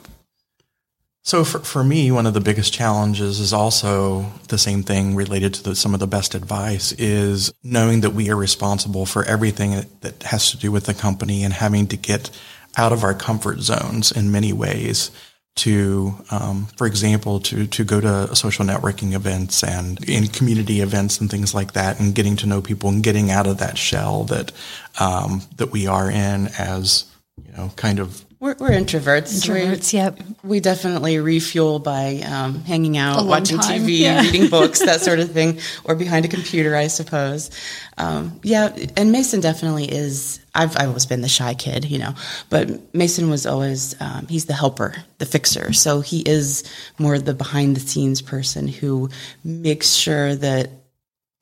So 1.24 1.44
for, 1.44 1.60
for 1.60 1.84
me 1.84 2.12
one 2.12 2.26
of 2.26 2.34
the 2.34 2.40
biggest 2.40 2.72
challenges 2.72 3.40
is 3.40 3.52
also 3.52 4.32
the 4.48 4.58
same 4.58 4.84
thing 4.84 5.16
related 5.16 5.56
to 5.56 5.64
the, 5.64 5.76
some 5.76 5.94
of 5.94 6.00
the 6.00 6.08
best 6.08 6.36
advice 6.36 6.94
is 6.94 7.52
knowing 7.64 8.02
that 8.02 8.12
we 8.12 8.30
are 8.30 8.36
responsible 8.36 9.06
for 9.06 9.26
everything 9.26 9.72
that, 9.72 10.02
that 10.02 10.24
has 10.24 10.52
to 10.52 10.58
do 10.58 10.72
with 10.72 10.86
the 10.86 10.94
company 10.94 11.44
and 11.44 11.54
having 11.54 11.88
to 11.88 11.98
get 11.98 12.30
out 12.78 12.94
of 12.94 13.04
our 13.04 13.14
comfort 13.14 13.60
zones 13.60 14.12
in 14.12 14.32
many 14.32 14.54
ways 14.54 15.12
to, 15.58 16.16
um, 16.32 16.68
for 16.78 16.88
example, 16.88 17.40
to, 17.42 17.68
to 17.68 17.84
go 17.84 18.00
to 18.00 18.36
social 18.36 18.66
networking 18.66 19.14
events 19.14 19.64
and 19.64 20.04
in 20.10 20.28
community 20.28 20.82
events 20.82 21.20
and 21.20 21.30
things 21.30 21.54
like 21.54 21.74
that, 21.74 22.00
and 22.00 22.16
getting 22.16 22.36
to 22.38 22.48
know 22.48 22.62
people 22.62 22.90
and 22.90 23.04
getting 23.04 23.32
out 23.32 23.48
of 23.48 23.58
that 23.58 23.78
shell 23.78 24.24
that 24.26 24.52
um, 25.00 25.42
that 25.58 25.72
we 25.72 25.88
are 25.88 26.10
in 26.10 26.48
as 26.60 27.06
you 27.46 27.52
know, 27.56 27.72
kind 27.76 28.00
of 28.00 28.26
we're, 28.40 28.56
we're 28.60 28.70
introverts. 28.70 29.44
Introverts, 29.44 29.94
we, 29.94 30.00
yep. 30.00 30.20
We 30.44 30.60
definitely 30.60 31.18
refuel 31.18 31.80
by 31.80 32.22
um, 32.26 32.64
hanging 32.66 32.96
out, 32.96 33.26
watching 33.26 33.58
time. 33.58 33.82
TV, 33.82 34.00
yeah. 34.00 34.22
reading 34.22 34.48
books, 34.50 34.80
that 34.80 35.02
sort 35.02 35.20
of 35.20 35.32
thing, 35.32 35.60
or 35.86 35.96
behind 35.96 36.26
a 36.26 36.28
computer, 36.28 36.76
I 36.76 36.88
suppose. 36.88 37.50
Um, 37.98 38.40
yeah, 38.44 38.76
and 38.96 39.12
Mason 39.12 39.40
definitely 39.40 39.86
is. 39.86 40.40
I've, 40.54 40.76
I've 40.78 40.88
always 40.88 41.06
been 41.06 41.22
the 41.22 41.28
shy 41.28 41.54
kid, 41.54 41.86
you 41.86 42.00
know, 42.00 42.14
but 42.50 42.94
Mason 42.94 43.30
was 43.30 43.46
always, 43.46 44.00
um, 44.02 44.28
he's 44.28 44.46
the 44.46 44.54
helper, 44.54 44.96
the 45.20 45.26
fixer. 45.26 45.72
So 45.72 46.02
he 46.02 46.22
is 46.22 46.64
more 46.98 47.20
the 47.20 47.36
behind 47.36 47.76
the 47.76 47.80
scenes 47.80 48.24
person 48.24 48.68
who 48.68 49.10
makes 49.44 49.94
sure 49.94 50.36
that 50.36 50.72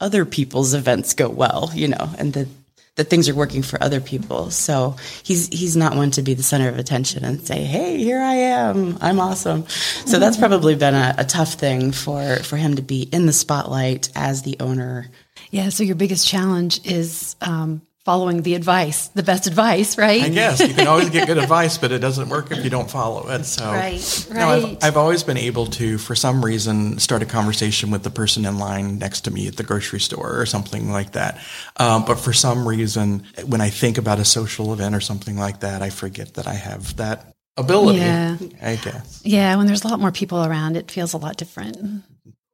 other 0.02 0.26
people's 0.26 0.74
events 0.74 1.14
go 1.14 1.30
well, 1.30 1.72
you 1.74 1.88
know, 1.88 2.10
and 2.18 2.34
that 2.34 2.48
that 2.96 3.10
things 3.10 3.28
are 3.28 3.36
working 3.36 3.62
for 3.62 3.82
other 3.84 4.00
people. 4.00 4.50
So 4.52 4.96
he's 5.24 5.48
he's 5.48 5.76
not 5.76 5.96
one 5.96 6.12
to 6.12 6.22
be 6.22 6.34
the 6.34 6.44
center 6.44 6.70
of 6.70 6.80
attention 6.80 7.24
and 7.26 7.46
say, 7.46 7.64
"Hey, 7.64 7.98
here 7.98 8.22
I 8.22 8.36
am. 8.36 8.98
I'm 9.02 9.20
awesome." 9.20 9.68
So 9.68 10.20
that's 10.20 10.38
probably 10.38 10.76
been 10.76 10.96
a, 10.96 11.16
a 11.18 11.26
tough 11.26 11.54
thing 11.54 11.92
for 11.92 12.38
for 12.38 12.58
him 12.58 12.76
to 12.76 12.82
be 12.82 13.04
in 13.04 13.26
the 13.26 13.34
spotlight 13.34 14.10
as 14.16 14.44
the 14.44 14.58
owner. 14.60 15.10
Yeah. 15.52 15.70
So 15.70 15.84
your 15.84 15.96
biggest 15.96 16.28
challenge 16.28 16.86
is 16.86 17.36
um, 17.42 17.82
following 18.06 18.44
the 18.44 18.54
advice, 18.54 19.08
the 19.10 19.24
best 19.24 19.48
advice, 19.48 19.98
right? 19.98 20.22
I 20.22 20.30
guess 20.30 20.60
you 20.60 20.76
can 20.76 20.88
always 20.88 21.10
get 21.10 21.28
good 21.28 21.40
advice, 21.40 21.80
but 21.80 21.92
it 21.92 22.00
doesn't 22.00 22.30
work 22.30 22.52
if 22.52 22.64
you 22.64 22.70
don't 22.70 22.90
follow 22.90 23.28
it. 23.30 23.44
So, 23.46 23.66
right, 23.66 24.28
right. 24.30 24.38
No, 24.38 24.50
I've, 24.50 24.78
I've, 24.84 24.98
always 24.98 25.24
been 25.24 25.38
able 25.38 25.66
to, 25.66 25.98
for 25.98 26.14
some 26.14 26.46
reason, 26.46 27.00
start 27.00 27.24
a 27.24 27.26
conversation 27.26 27.90
with 27.90 28.04
the 28.04 28.12
person 28.12 28.46
in 28.46 28.60
line 28.60 29.00
next 29.00 29.22
to 29.22 29.32
me 29.32 29.48
at 29.48 29.58
the 29.58 29.64
grocery 29.64 30.00
store 30.00 30.40
or 30.40 30.46
something 30.46 30.92
like 30.92 31.14
that. 31.14 31.42
Um, 31.78 32.06
but 32.06 32.20
for 32.20 32.32
some 32.32 32.68
reason, 32.68 33.26
when 33.48 33.60
I 33.60 33.70
think 33.70 33.98
about 33.98 34.20
a 34.20 34.26
social 34.26 34.72
event 34.72 34.94
or 34.94 35.02
something 35.02 35.36
like 35.36 35.62
that, 35.62 35.82
I 35.82 35.90
forget 35.90 36.36
that 36.36 36.46
I 36.46 36.54
have 36.54 36.96
that 36.98 37.34
ability. 37.58 38.00
Yeah. 38.00 38.38
I 38.62 38.76
guess. 38.76 39.22
Yeah, 39.26 39.56
when 39.56 39.66
there's 39.66 39.84
a 39.84 39.88
lot 39.88 40.00
more 40.00 40.12
people 40.12 40.46
around, 40.46 40.78
it 40.78 40.92
feels 40.92 41.14
a 41.14 41.18
lot 41.18 41.38
different. 41.38 42.04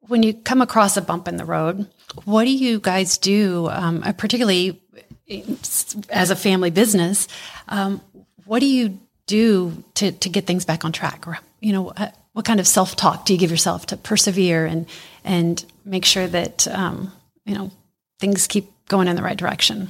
When 0.08 0.24
you 0.24 0.34
come 0.34 0.62
across 0.62 0.96
a 0.96 1.02
bump 1.02 1.28
in 1.28 1.36
the 1.36 1.46
road, 1.46 1.88
what 2.26 2.46
do 2.46 2.52
you 2.52 2.80
guys 2.80 3.18
do, 3.18 3.70
um, 3.70 4.02
particularly 4.18 4.82
as 6.10 6.30
a 6.30 6.36
family 6.36 6.70
business, 6.70 7.28
um, 7.68 8.02
what 8.46 8.60
do 8.60 8.66
you 8.66 9.00
do 9.28 9.84
to, 9.96 10.12
to 10.12 10.30
get 10.30 10.46
things 10.46 10.66
back 10.66 10.84
on 10.86 10.92
track? 10.92 11.28
Or, 11.28 11.40
you 11.60 11.74
know, 11.74 11.90
uh, 11.90 12.12
what 12.34 12.46
kind 12.46 12.60
of 12.60 12.68
self 12.68 12.96
talk 12.96 13.26
do 13.26 13.34
you 13.34 13.40
give 13.40 13.52
yourself 13.52 13.86
to 13.88 13.98
persevere 13.98 14.66
and, 14.66 14.86
and 15.24 15.64
make 15.86 16.06
sure 16.06 16.28
that, 16.28 16.68
um, 16.68 17.12
you 17.46 17.56
know, 17.56 17.72
things 18.20 18.48
keep 18.48 18.70
going 18.88 19.08
in 19.08 19.16
the 19.16 19.24
right 19.24 19.38
direction? 19.38 19.90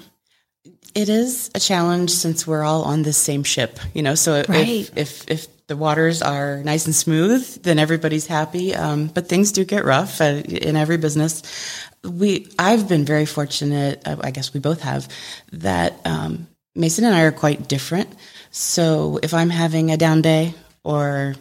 It 0.94 1.08
is 1.08 1.50
a 1.56 1.60
challenge 1.60 2.12
since 2.12 2.46
we're 2.46 2.64
all 2.64 2.84
on 2.84 3.04
the 3.04 3.14
same 3.14 3.44
ship, 3.44 3.80
you 3.94 4.04
know. 4.04 4.16
So 4.16 4.44
right. 4.48 4.68
if, 4.68 4.98
if 4.98 5.30
if 5.30 5.68
the 5.68 5.78
waters 5.78 6.22
are 6.22 6.62
nice 6.64 6.86
and 6.86 6.94
smooth, 6.94 7.64
then 7.64 7.80
everybody's 7.80 8.28
happy. 8.28 8.76
Um, 8.76 9.08
but 9.08 9.30
things 9.30 9.54
do 9.54 9.64
get 9.64 9.86
rough 9.86 10.20
uh, 10.20 10.42
in 10.46 10.76
every 10.76 10.98
business. 10.98 11.44
We 12.04 12.48
I've 12.58 12.88
been 12.88 13.06
very 13.06 13.26
fortunate. 13.26 14.02
I 14.06 14.32
guess 14.32 14.54
we 14.54 14.60
both 14.60 14.82
have 14.82 15.08
that. 15.54 16.00
Um, 16.06 16.48
Mason 16.76 17.04
and 17.04 17.14
I 17.14 17.24
are 17.24 17.32
quite 17.32 17.68
different. 17.68 18.10
So 18.52 19.20
if 19.22 19.34
I'm 19.34 19.50
having 19.50 19.92
a 19.92 19.98
down 19.98 20.22
day 20.22 20.54
or 20.84 21.36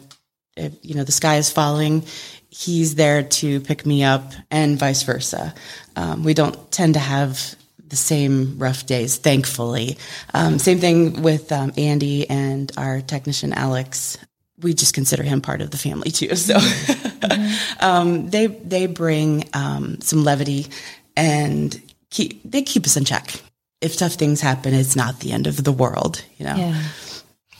if, 0.57 0.73
you 0.81 0.95
know 0.95 1.03
the 1.03 1.11
sky 1.11 1.37
is 1.37 1.49
falling, 1.49 2.03
he's 2.49 2.95
there 2.95 3.23
to 3.23 3.59
pick 3.61 3.85
me 3.85 4.03
up, 4.03 4.33
and 4.51 4.77
vice 4.77 5.03
versa. 5.03 5.53
Um, 5.95 6.23
we 6.23 6.33
don't 6.33 6.71
tend 6.71 6.95
to 6.95 6.99
have 6.99 7.55
the 7.87 7.95
same 7.95 8.57
rough 8.57 8.85
days, 8.85 9.17
thankfully. 9.17 9.97
Um, 10.33 10.59
same 10.59 10.79
thing 10.79 11.21
with 11.21 11.51
um, 11.51 11.73
Andy 11.77 12.29
and 12.29 12.71
our 12.77 13.01
technician 13.01 13.53
Alex. 13.53 14.17
We 14.61 14.73
just 14.73 14.93
consider 14.93 15.23
him 15.23 15.41
part 15.41 15.61
of 15.61 15.71
the 15.71 15.77
family 15.77 16.11
too. 16.11 16.29
So 16.35 16.55
mm-hmm. 16.55 17.85
um, 17.85 18.29
they 18.29 18.47
they 18.47 18.87
bring 18.87 19.47
um, 19.53 20.01
some 20.01 20.23
levity 20.23 20.67
and 21.15 21.79
keep 22.09 22.41
they 22.49 22.61
keep 22.61 22.85
us 22.85 22.97
in 22.97 23.05
check. 23.05 23.33
If 23.81 23.97
tough 23.97 24.13
things 24.13 24.41
happen, 24.41 24.73
it's 24.73 24.95
not 24.95 25.19
the 25.19 25.31
end 25.31 25.47
of 25.47 25.63
the 25.63 25.71
world, 25.71 26.23
you 26.37 26.45
know. 26.45 26.55
Yeah. 26.55 26.83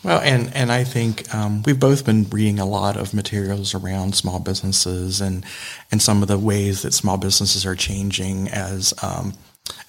Well, 0.04 0.20
and 0.20 0.54
and 0.56 0.72
I 0.72 0.84
think 0.84 1.34
um, 1.34 1.62
we've 1.64 1.80
both 1.80 2.06
been 2.06 2.28
reading 2.30 2.60
a 2.60 2.66
lot 2.66 2.98
of 2.98 3.14
materials 3.14 3.76
around 3.76 4.16
small 4.16 4.40
businesses 4.40 5.22
and 5.22 5.46
and 5.92 6.02
some 6.02 6.22
of 6.24 6.28
the 6.28 6.40
ways 6.40 6.82
that 6.82 6.94
small 6.94 7.18
businesses 7.18 7.66
are 7.66 7.76
changing 7.76 8.48
as 8.50 8.94
um, 9.04 9.34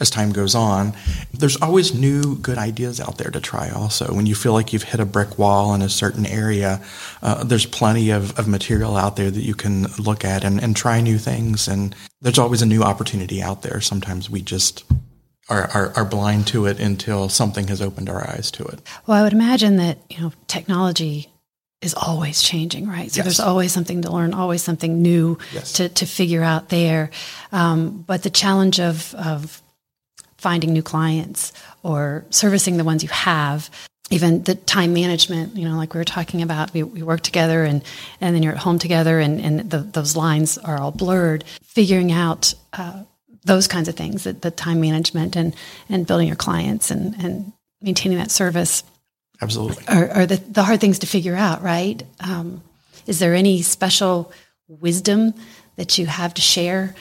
as 0.01 0.11
time 0.11 0.33
goes 0.33 0.55
on. 0.55 0.93
There's 1.33 1.57
always 1.57 1.95
new 1.95 2.37
good 2.37 2.59
ideas 2.59 3.01
out 3.01 3.19
there 3.19 3.31
to 3.31 3.41
try. 3.41 3.71
Also, 3.71 4.13
when 4.15 4.27
you 4.27 4.35
feel 4.35 4.53
like 4.53 4.73
you've 4.73 4.83
hit 4.83 5.01
a 5.01 5.07
brick 5.07 5.39
wall 5.39 5.75
in 5.75 5.83
a 5.83 5.89
certain 5.89 6.27
area, 6.27 6.83
uh, 7.23 7.45
there's 7.45 7.67
plenty 7.67 8.11
of, 8.11 8.39
of 8.39 8.49
material 8.49 8.97
out 8.97 9.17
there 9.17 9.31
that 9.31 9.43
you 9.43 9.55
can 9.55 9.85
look 9.99 10.25
at 10.25 10.45
and, 10.45 10.63
and 10.63 10.77
try 10.77 11.01
new 11.01 11.19
things. 11.19 11.69
And 11.69 11.95
there's 12.21 12.39
always 12.39 12.63
a 12.63 12.67
new 12.67 12.83
opportunity 12.83 13.43
out 13.43 13.63
there. 13.63 13.81
Sometimes 13.81 14.29
we 14.29 14.43
just 14.43 14.85
are, 15.49 15.71
are, 15.71 15.93
are, 15.97 16.05
blind 16.05 16.47
to 16.47 16.67
it 16.67 16.79
until 16.79 17.29
something 17.29 17.67
has 17.69 17.83
opened 17.83 18.09
our 18.09 18.29
eyes 18.29 18.51
to 18.53 18.65
it. 18.65 18.81
Well, 19.07 19.19
I 19.19 19.23
would 19.23 19.33
imagine 19.33 19.77
that, 19.77 19.99
you 20.09 20.21
know, 20.21 20.33
technology 20.47 21.32
is 21.83 21.95
always 21.95 22.41
changing, 22.41 22.89
right? 22.89 23.11
So 23.11 23.19
yes. 23.19 23.25
there's 23.25 23.41
always 23.41 23.73
something 23.73 24.03
to 24.03 24.11
learn, 24.11 24.33
always 24.33 24.63
something 24.63 25.03
new 25.03 25.37
yes. 25.53 25.73
to, 25.75 25.89
to 25.89 26.07
figure 26.07 26.43
out 26.43 26.69
there. 26.69 27.11
Um, 27.51 28.05
but 28.07 28.23
the 28.23 28.31
challenge 28.31 28.81
of, 28.81 29.15
of 29.17 29.61
finding 30.39 30.73
new 30.73 30.83
clients 30.83 31.53
or 31.83 32.25
servicing 32.31 32.77
the 32.77 32.85
ones 32.85 33.03
you 33.03 33.09
have, 33.09 33.69
even 34.11 34.43
the 34.45 34.55
time 34.55 34.93
management, 34.93 35.57
you 35.57 35.69
know, 35.69 35.77
like 35.77 35.93
we 35.93 35.99
were 35.99 36.05
talking 36.05 36.43
about, 36.43 36.73
we, 36.73 36.83
we 36.85 37.03
work 37.03 37.23
together 37.23 37.65
and, 37.65 37.83
and 38.21 38.35
then 38.35 38.43
you're 38.43 38.53
at 38.53 38.59
home 38.59 38.79
together 38.79 39.19
and, 39.19 39.41
and 39.41 39.71
the, 39.71 39.79
those 39.79 40.17
lines 40.17 40.59
are 40.59 40.79
all 40.79 40.93
blurred. 40.93 41.45
Figuring 41.65 42.13
out 42.13 42.55
uh, 42.75 43.03
those 43.45 43.67
kinds 43.67 43.89
of 43.89 43.97
things, 43.97 44.25
the, 44.25 44.35
the 44.35 44.51
time 44.51 44.81
management 44.81 45.35
and, 45.35 45.55
and 45.89 46.07
building 46.07 46.29
your 46.29 46.37
clients 46.37 46.91
and, 46.91 47.15
and 47.25 47.53
maintaining 47.81 48.19
that 48.19 48.31
service. 48.31 48.85
Absolutely. 49.43 49.85
Are, 49.89 50.09
are 50.11 50.27
the, 50.27 50.37
the 50.37 50.63
hard 50.63 50.81
things 50.81 51.01
to 51.01 51.07
figure 51.07 51.35
out, 51.35 51.63
right? 51.63 52.03
Um, 52.21 52.63
is 53.07 53.19
there 53.19 53.35
any 53.35 53.61
special 53.63 54.33
wisdom 54.69 55.35
that 55.77 55.99
you 55.99 56.07
have 56.07 56.33
to 56.35 56.41
share 56.41 56.95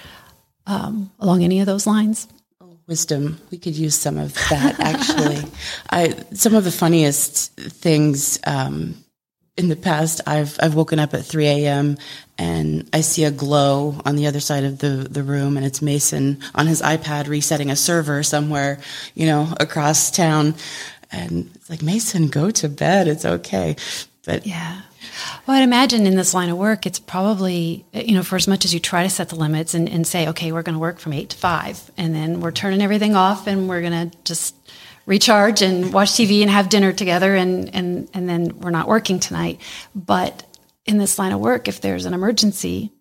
um, 0.66 1.12
along 1.20 1.44
any 1.44 1.60
of 1.60 1.68
those 1.68 1.86
lines? 1.86 2.28
Wisdom. 2.88 3.40
We 3.52 3.58
could 3.58 3.76
use 3.78 3.96
some 3.96 4.18
of 4.18 4.34
that 4.50 4.80
actually. 4.80 5.50
I 5.90 6.10
some 6.34 6.56
of 6.56 6.66
the 6.66 6.72
funniest 6.72 7.54
things 7.56 8.40
um, 8.46 9.02
in 9.56 9.70
the 9.70 9.76
past, 9.76 10.22
I've 10.26 10.58
I've 10.62 10.76
woken 10.76 11.00
up 11.00 11.14
at 11.14 11.24
3 11.24 11.46
a.m. 11.46 11.98
and 12.38 12.90
I 12.92 13.02
see 13.02 13.24
a 13.24 13.32
glow 13.32 14.02
on 14.06 14.16
the 14.16 14.28
other 14.28 14.40
side 14.40 14.64
of 14.64 14.80
the 14.80 15.08
the 15.10 15.24
room, 15.24 15.56
and 15.56 15.66
it's 15.66 15.82
Mason 15.82 16.42
on 16.56 16.68
his 16.68 16.82
iPad 16.82 17.28
resetting 17.28 17.70
a 17.70 17.76
server 17.76 18.24
somewhere, 18.24 18.80
you 19.14 19.26
know, 19.26 19.54
across 19.60 20.12
town, 20.12 20.56
and 21.12 21.50
it's 21.56 21.70
like 21.70 21.82
Mason, 21.82 22.28
go 22.28 22.52
to 22.52 22.70
bed. 22.70 23.08
It's 23.08 23.26
okay, 23.26 23.76
but 24.26 24.46
yeah. 24.46 24.82
Well, 25.46 25.58
I'd 25.58 25.64
imagine 25.64 26.06
in 26.06 26.16
this 26.16 26.34
line 26.34 26.50
of 26.50 26.58
work, 26.58 26.86
it's 26.86 27.00
probably, 27.00 27.86
you 27.94 28.14
know, 28.14 28.24
for 28.24 28.36
as 28.36 28.48
much 28.48 28.66
as 28.66 28.74
you 28.74 28.80
try 28.80 29.04
to 29.04 29.10
set 29.10 29.30
the 29.30 29.36
limits 29.36 29.74
and, 29.74 29.90
and 29.90 30.06
say, 30.06 30.28
okay, 30.30 30.52
we're 30.52 30.62
going 30.62 30.76
to 30.76 30.80
work 30.80 31.00
from 31.00 31.14
eight 31.14 31.30
to 31.32 31.38
five, 31.38 31.92
and 31.98 32.14
then 32.14 32.40
we're 32.40 32.52
turning 32.52 32.82
everything 32.82 33.16
off 33.16 33.48
and 33.48 33.68
we're 33.68 33.82
going 33.82 34.10
to 34.10 34.18
just 34.24 34.56
recharge 35.06 35.62
and 35.62 35.92
watch 35.92 36.12
TV 36.12 36.42
and 36.42 36.52
have 36.52 36.70
dinner 36.70 36.94
together 36.94 37.36
and, 37.36 37.74
and, 37.74 38.10
and 38.14 38.30
then 38.30 38.60
we're 38.60 38.70
not 38.70 38.88
working 38.88 39.20
tonight. 39.20 39.60
But 39.96 40.46
in 40.86 40.98
this 40.98 41.18
line 41.18 41.32
of 41.32 41.40
work, 41.40 41.68
if 41.68 41.82
there's 41.82 42.06
an 42.06 42.14
emergency, 42.14 42.92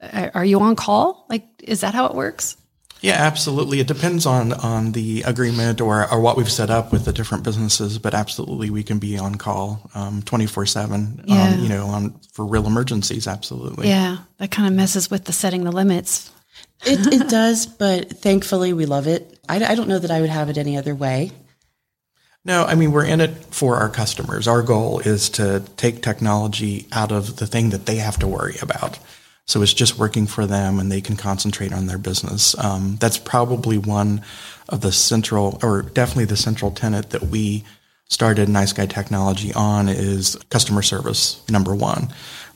are 0.00 0.44
you 0.44 0.60
on 0.60 0.76
call? 0.76 1.26
Like, 1.28 1.46
is 1.62 1.80
that 1.80 1.94
how 1.94 2.06
it 2.06 2.14
works? 2.14 2.56
Yeah, 3.00 3.14
absolutely. 3.14 3.78
It 3.80 3.86
depends 3.86 4.26
on 4.26 4.52
on 4.52 4.92
the 4.92 5.22
agreement 5.22 5.80
or, 5.80 6.10
or 6.10 6.20
what 6.20 6.36
we've 6.36 6.50
set 6.50 6.68
up 6.68 6.90
with 6.92 7.04
the 7.04 7.12
different 7.12 7.44
businesses, 7.44 7.98
but 7.98 8.12
absolutely 8.12 8.70
we 8.70 8.82
can 8.82 8.98
be 8.98 9.16
on 9.18 9.36
call 9.36 9.88
um, 9.94 10.22
twenty 10.22 10.46
four 10.46 10.66
seven. 10.66 11.24
Um, 11.28 11.60
you 11.60 11.68
know, 11.68 11.86
on 11.86 12.18
for 12.32 12.44
real 12.44 12.66
emergencies. 12.66 13.28
Absolutely. 13.28 13.88
Yeah, 13.88 14.18
that 14.38 14.50
kind 14.50 14.66
of 14.66 14.74
messes 14.74 15.10
with 15.10 15.24
the 15.24 15.32
setting 15.32 15.64
the 15.64 15.72
limits. 15.72 16.32
it 16.84 17.06
it 17.12 17.28
does, 17.28 17.66
but 17.66 18.18
thankfully 18.18 18.72
we 18.72 18.86
love 18.86 19.06
it. 19.06 19.38
I, 19.48 19.64
I 19.64 19.74
don't 19.74 19.88
know 19.88 19.98
that 19.98 20.10
I 20.10 20.20
would 20.20 20.30
have 20.30 20.48
it 20.50 20.58
any 20.58 20.76
other 20.76 20.94
way. 20.94 21.30
No, 22.44 22.64
I 22.64 22.74
mean, 22.76 22.92
we're 22.92 23.04
in 23.04 23.20
it 23.20 23.30
for 23.50 23.76
our 23.76 23.88
customers. 23.90 24.48
Our 24.48 24.62
goal 24.62 25.00
is 25.00 25.28
to 25.30 25.62
take 25.76 26.02
technology 26.02 26.86
out 26.92 27.12
of 27.12 27.36
the 27.36 27.46
thing 27.46 27.70
that 27.70 27.86
they 27.86 27.96
have 27.96 28.18
to 28.20 28.26
worry 28.26 28.56
about. 28.62 28.98
So 29.48 29.62
it's 29.62 29.72
just 29.72 29.98
working 29.98 30.26
for 30.26 30.46
them 30.46 30.78
and 30.78 30.92
they 30.92 31.00
can 31.00 31.16
concentrate 31.16 31.72
on 31.72 31.86
their 31.86 31.96
business. 31.96 32.56
Um, 32.62 32.96
that's 33.00 33.16
probably 33.16 33.78
one 33.78 34.22
of 34.68 34.82
the 34.82 34.92
central, 34.92 35.58
or 35.62 35.82
definitely 35.82 36.26
the 36.26 36.36
central 36.36 36.70
tenet 36.70 37.10
that 37.10 37.24
we 37.24 37.64
started 38.10 38.50
Nice 38.50 38.74
Guy 38.74 38.84
Technology 38.84 39.52
on 39.54 39.88
is 39.88 40.36
customer 40.50 40.82
service, 40.82 41.42
number 41.48 41.74
one. 41.74 42.08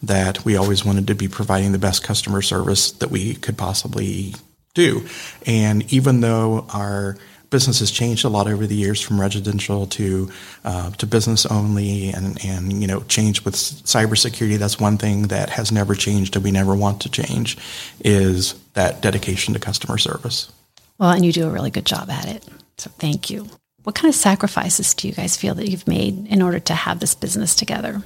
That 0.03 0.45
we 0.45 0.57
always 0.57 0.85
wanted 0.85 1.07
to 1.07 1.15
be 1.15 1.29
providing 1.29 1.73
the 1.73 1.79
best 1.79 2.03
customer 2.05 2.43
service 2.43 2.91
that 2.93 3.11
we 3.11 3.35
could 3.37 3.57
possibly 3.57 4.35
do. 4.75 5.07
And 5.47 5.91
even 5.93 6.21
though 6.21 6.67
our 6.75 7.17
business 7.53 7.79
has 7.79 7.93
changed 7.93 8.25
a 8.25 8.29
lot 8.29 8.49
over 8.49 8.67
the 8.67 8.75
years 8.75 9.01
from 9.01 9.21
residential 9.21 9.87
to 9.87 10.29
uh, 10.65 10.91
to 10.93 11.07
business 11.07 11.47
only 11.47 12.09
and 12.09 12.45
and 12.45 12.81
you 12.81 12.89
know 12.89 13.03
change 13.03 13.45
with 13.45 13.55
cybersecurity. 13.55 14.59
That's 14.59 14.81
one 14.81 14.99
thing 14.99 15.29
that 15.29 15.51
has 15.51 15.71
never 15.71 15.95
changed 15.95 16.35
and 16.35 16.45
we 16.45 16.51
never 16.51 16.75
want 16.75 17.01
to 17.03 17.09
change 17.09 17.57
is 18.01 18.55
that 18.73 19.01
dedication 19.01 19.55
to 19.55 19.61
customer 19.61 19.99
service. 19.99 20.51
Well 20.99 21.11
and 21.11 21.25
you 21.25 21.33
do 21.33 21.47
a 21.47 21.51
really 21.51 21.71
good 21.71 21.87
job 21.87 22.11
at 22.11 22.27
it. 22.27 22.45
So 22.79 22.91
thank 22.99 23.31
you. 23.31 23.49
What 23.85 23.95
kind 23.95 24.09
of 24.09 24.15
sacrifices 24.15 24.95
do 24.95 25.07
you 25.07 25.15
guys 25.15 25.37
feel 25.37 25.55
that 25.55 25.69
you've 25.69 25.87
made 25.87 26.27
in 26.27 26.43
order 26.43 26.59
to 26.59 26.75
have 26.75 26.99
this 26.99 27.15
business 27.15 27.55
together? 27.55 28.03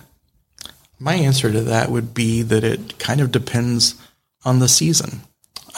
My 0.98 1.14
answer 1.14 1.52
to 1.52 1.60
that 1.62 1.90
would 1.90 2.14
be 2.14 2.42
that 2.42 2.64
it 2.64 2.98
kind 2.98 3.20
of 3.20 3.30
depends 3.30 3.94
on 4.44 4.58
the 4.58 4.68
season. 4.68 5.20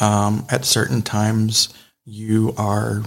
Um, 0.00 0.46
at 0.48 0.64
certain 0.64 1.02
times, 1.02 1.74
you 2.04 2.54
are 2.56 3.02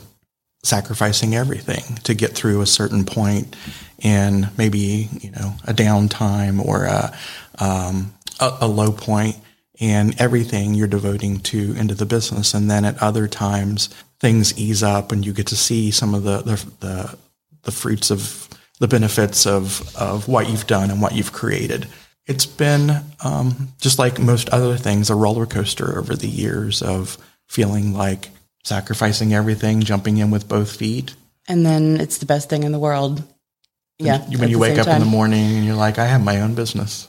sacrificing 0.63 1.35
everything 1.35 1.95
to 2.03 2.13
get 2.13 2.33
through 2.33 2.61
a 2.61 2.65
certain 2.67 3.03
point 3.03 3.55
in 3.99 4.49
maybe 4.57 5.09
you 5.19 5.31
know 5.31 5.53
a 5.65 5.73
downtime 5.73 6.63
or 6.63 6.85
a, 6.85 7.13
um, 7.59 8.13
a, 8.39 8.57
a 8.61 8.67
low 8.67 8.91
point 8.91 9.35
and 9.79 10.19
everything 10.21 10.73
you're 10.73 10.87
devoting 10.87 11.39
to 11.39 11.73
into 11.75 11.95
the 11.95 12.05
business. 12.05 12.53
And 12.53 12.69
then 12.69 12.85
at 12.85 13.01
other 13.01 13.27
times 13.27 13.89
things 14.19 14.57
ease 14.57 14.83
up 14.83 15.11
and 15.11 15.25
you 15.25 15.33
get 15.33 15.47
to 15.47 15.55
see 15.55 15.91
some 15.91 16.13
of 16.13 16.23
the 16.23 16.37
the, 16.37 16.65
the, 16.79 17.17
the 17.63 17.71
fruits 17.71 18.11
of 18.11 18.47
the 18.79 18.87
benefits 18.87 19.45
of, 19.45 19.95
of 19.95 20.27
what 20.27 20.49
you've 20.49 20.65
done 20.65 20.89
and 20.89 21.01
what 21.01 21.13
you've 21.13 21.31
created. 21.31 21.87
It's 22.25 22.47
been 22.47 23.03
um, 23.23 23.69
just 23.79 23.99
like 23.99 24.19
most 24.19 24.49
other 24.49 24.75
things, 24.75 25.09
a 25.09 25.15
roller 25.15 25.45
coaster 25.45 25.99
over 25.99 26.15
the 26.15 26.27
years 26.27 26.81
of 26.81 27.17
feeling 27.47 27.93
like 27.93 28.29
sacrificing 28.63 29.33
everything, 29.33 29.81
jumping 29.81 30.17
in 30.17 30.31
with 30.31 30.47
both 30.47 30.75
feet. 30.75 31.15
And 31.47 31.65
then 31.65 31.99
it's 31.99 32.19
the 32.19 32.25
best 32.25 32.49
thing 32.49 32.63
in 32.63 32.71
the 32.71 32.79
world. 32.79 33.23
Yeah. 33.99 34.19
When 34.19 34.49
you 34.49 34.59
wake 34.59 34.79
up 34.79 34.85
time. 34.85 34.95
in 34.95 35.01
the 35.01 35.09
morning 35.09 35.57
and 35.57 35.65
you're 35.65 35.75
like, 35.75 35.99
I 35.99 36.05
have 36.05 36.23
my 36.23 36.41
own 36.41 36.55
business 36.55 37.07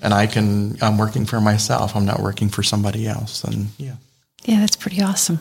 and 0.00 0.12
I 0.12 0.26
can, 0.26 0.76
I'm 0.82 0.98
working 0.98 1.24
for 1.24 1.40
myself. 1.40 1.96
I'm 1.96 2.04
not 2.04 2.20
working 2.20 2.48
for 2.48 2.62
somebody 2.62 3.06
else. 3.06 3.44
And 3.44 3.68
yeah. 3.78 3.96
Yeah, 4.44 4.60
that's 4.60 4.76
pretty 4.76 5.02
awesome. 5.02 5.40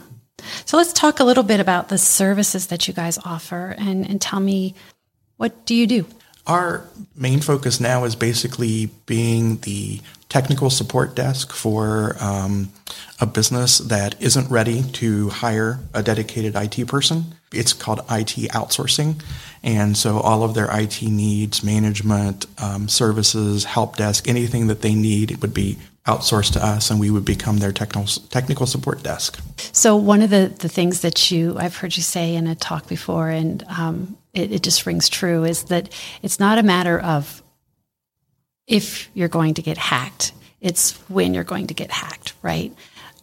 So 0.65 0.77
let's 0.77 0.93
talk 0.93 1.19
a 1.19 1.23
little 1.23 1.43
bit 1.43 1.59
about 1.59 1.89
the 1.89 1.97
services 1.97 2.67
that 2.67 2.87
you 2.87 2.93
guys 2.93 3.17
offer 3.25 3.75
and, 3.77 4.07
and 4.07 4.21
tell 4.21 4.39
me 4.39 4.75
what 5.37 5.65
do 5.65 5.75
you 5.75 5.87
do? 5.87 6.05
Our 6.45 6.83
main 7.15 7.41
focus 7.41 7.79
now 7.79 8.03
is 8.05 8.15
basically 8.15 8.87
being 9.05 9.57
the 9.57 10.01
technical 10.29 10.69
support 10.69 11.15
desk 11.15 11.53
for 11.53 12.15
um, 12.19 12.71
a 13.19 13.25
business 13.25 13.77
that 13.79 14.21
isn't 14.21 14.49
ready 14.51 14.83
to 14.83 15.29
hire 15.29 15.79
a 15.93 16.03
dedicated 16.03 16.55
IT 16.55 16.87
person. 16.87 17.35
It's 17.53 17.73
called 17.73 17.99
IT 18.09 18.51
outsourcing. 18.51 19.21
And 19.63 19.97
so 19.97 20.19
all 20.19 20.43
of 20.43 20.53
their 20.53 20.67
IT 20.71 21.01
needs, 21.01 21.63
management, 21.63 22.45
um, 22.61 22.89
services, 22.89 23.63
help 23.63 23.95
desk, 23.95 24.27
anything 24.27 24.67
that 24.67 24.81
they 24.81 24.93
need, 24.93 25.31
it 25.31 25.41
would 25.41 25.53
be 25.53 25.77
outsourced 26.05 26.53
to 26.53 26.65
us, 26.65 26.89
and 26.89 26.99
we 26.99 27.11
would 27.11 27.25
become 27.25 27.57
their 27.57 27.73
technical 27.73 28.05
technical 28.29 28.65
support 28.65 29.03
desk. 29.03 29.39
So 29.73 29.95
one 29.95 30.21
of 30.21 30.29
the 30.29 30.53
the 30.57 30.69
things 30.69 31.01
that 31.01 31.29
you 31.31 31.57
I've 31.57 31.75
heard 31.75 31.97
you 31.97 32.03
say 32.03 32.35
in 32.35 32.47
a 32.47 32.55
talk 32.55 32.87
before, 32.87 33.29
and 33.29 33.63
um, 33.67 34.17
it, 34.33 34.51
it 34.51 34.63
just 34.63 34.85
rings 34.85 35.09
true, 35.09 35.43
is 35.43 35.63
that 35.65 35.89
it's 36.21 36.39
not 36.39 36.57
a 36.57 36.63
matter 36.63 36.97
of 36.97 37.43
if 38.67 39.09
you're 39.13 39.27
going 39.29 39.53
to 39.55 39.61
get 39.61 39.77
hacked; 39.77 40.33
it's 40.61 40.93
when 41.09 41.33
you're 41.33 41.43
going 41.43 41.67
to 41.67 41.73
get 41.73 41.91
hacked, 41.91 42.33
right? 42.41 42.73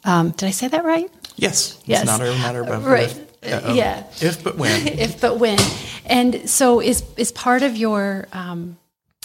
Um, 0.04 0.30
did 0.30 0.46
I 0.46 0.50
say 0.50 0.68
that 0.68 0.84
right? 0.84 1.10
Yes. 1.36 1.80
Yes. 1.84 2.02
It's 2.02 2.10
not 2.10 2.20
a 2.20 2.32
matter 2.38 2.62
of 2.62 2.84
Right. 2.86 3.10
if, 3.42 3.52
uh, 3.52 3.68
of 3.68 3.76
Yeah. 3.76 4.04
if 4.20 4.42
but 4.44 4.56
when. 4.56 4.86
if 5.06 5.20
but 5.20 5.38
when. 5.38 5.58
And 6.06 6.48
so 6.48 6.80
is 6.80 7.02
is 7.16 7.32
part 7.32 7.62
of 7.62 7.76
your 7.76 8.28
um, 8.32 8.76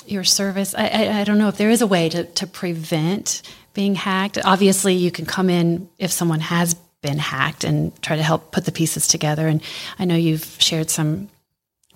your 0.07 0.23
service. 0.23 0.73
I, 0.75 0.87
I, 0.87 1.19
I 1.19 1.23
don't 1.23 1.37
know 1.37 1.49
if 1.49 1.57
there 1.57 1.69
is 1.69 1.81
a 1.81 1.87
way 1.87 2.09
to, 2.09 2.23
to 2.23 2.47
prevent 2.47 3.41
being 3.73 3.95
hacked. 3.95 4.37
Obviously, 4.43 4.95
you 4.95 5.11
can 5.11 5.25
come 5.25 5.49
in 5.49 5.89
if 5.97 6.11
someone 6.11 6.39
has 6.39 6.73
been 7.01 7.19
hacked 7.19 7.63
and 7.63 7.93
try 8.01 8.15
to 8.15 8.23
help 8.23 8.51
put 8.51 8.65
the 8.65 8.71
pieces 8.71 9.07
together. 9.07 9.47
And 9.47 9.61
I 9.99 10.05
know 10.05 10.15
you've 10.15 10.57
shared 10.59 10.89
some 10.89 11.29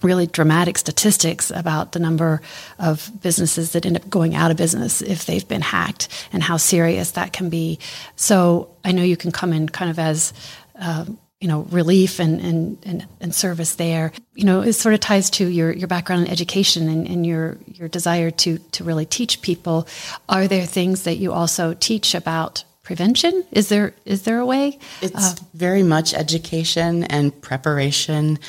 really 0.03 0.27
dramatic 0.27 0.77
statistics 0.77 1.51
about 1.51 1.93
the 1.93 1.99
number 1.99 2.41
of 2.79 3.09
businesses 3.21 3.71
that 3.71 3.85
end 3.85 3.95
up 3.95 4.09
going 4.09 4.35
out 4.35 4.51
of 4.51 4.57
business 4.57 5.01
if 5.01 5.25
they've 5.25 5.47
been 5.47 5.61
hacked 5.61 6.07
and 6.31 6.43
how 6.43 6.57
serious 6.57 7.11
that 7.11 7.33
can 7.33 7.49
be. 7.49 7.79
So 8.15 8.75
I 8.83 8.91
know 8.91 9.03
you 9.03 9.17
can 9.17 9.31
come 9.31 9.53
in 9.53 9.69
kind 9.69 9.89
of 9.89 9.99
as 9.99 10.33
um, 10.75 11.17
you 11.43 11.49
know 11.49 11.63
relief 11.71 12.19
and, 12.21 12.39
and 12.39 12.77
and 12.85 13.05
and 13.19 13.35
service 13.35 13.75
there. 13.75 14.13
You 14.33 14.45
know, 14.45 14.61
it 14.61 14.73
sort 14.73 14.93
of 14.93 15.01
ties 15.01 15.29
to 15.31 15.45
your 15.45 15.73
your 15.73 15.89
background 15.89 16.25
in 16.25 16.31
education 16.31 16.87
and, 16.87 17.05
and 17.05 17.25
your 17.25 17.57
your 17.67 17.89
desire 17.89 18.31
to 18.31 18.57
to 18.57 18.83
really 18.85 19.05
teach 19.05 19.41
people. 19.41 19.85
Are 20.29 20.47
there 20.47 20.65
things 20.65 21.03
that 21.03 21.17
you 21.17 21.33
also 21.33 21.73
teach 21.73 22.15
about 22.15 22.63
prevention? 22.81 23.43
Is 23.51 23.67
there 23.67 23.93
is 24.05 24.23
there 24.23 24.39
a 24.39 24.45
way? 24.45 24.79
It's 25.01 25.39
very 25.53 25.83
much 25.83 26.13
education 26.13 27.03
and 27.03 27.41
preparation. 27.41 28.39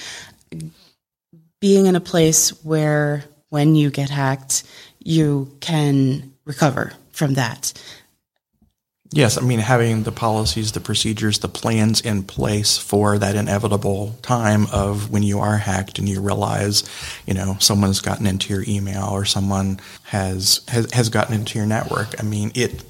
Being 1.64 1.87
in 1.87 1.96
a 1.96 2.00
place 2.00 2.50
where 2.62 3.24
when 3.48 3.74
you 3.74 3.88
get 3.88 4.11
hacked, 4.11 4.64
you 4.98 5.57
can 5.61 6.35
recover 6.44 6.92
from 7.12 7.35
that. 7.35 7.72
Yes, 9.11 9.38
I 9.38 9.40
mean 9.40 9.61
having 9.61 10.03
the 10.03 10.12
policies, 10.12 10.72
the 10.72 10.81
procedures, 10.81 11.38
the 11.38 11.48
plans 11.48 12.03
in 12.03 12.24
place 12.24 12.77
for 12.77 13.16
that 13.16 13.35
inevitable 13.35 14.14
time 14.20 14.66
of 14.74 15.11
when 15.11 15.22
you 15.22 15.40
are 15.40 15.57
hacked 15.57 15.98
and 15.98 16.07
you 16.07 16.20
realize, 16.20 16.85
you 17.27 17.33
know, 17.33 17.57
someone's 17.61 18.03
gotten 18.03 18.27
into 18.27 18.53
your 18.53 18.64
email 18.68 19.09
or 19.09 19.24
someone 19.24 19.81
has 20.03 20.61
has, 20.68 20.92
has 20.92 21.09
gotten 21.09 21.35
into 21.35 21.59
your 21.59 21.66
network. 21.66 22.20
I 22.20 22.24
mean, 22.24 22.53
it 22.55 22.85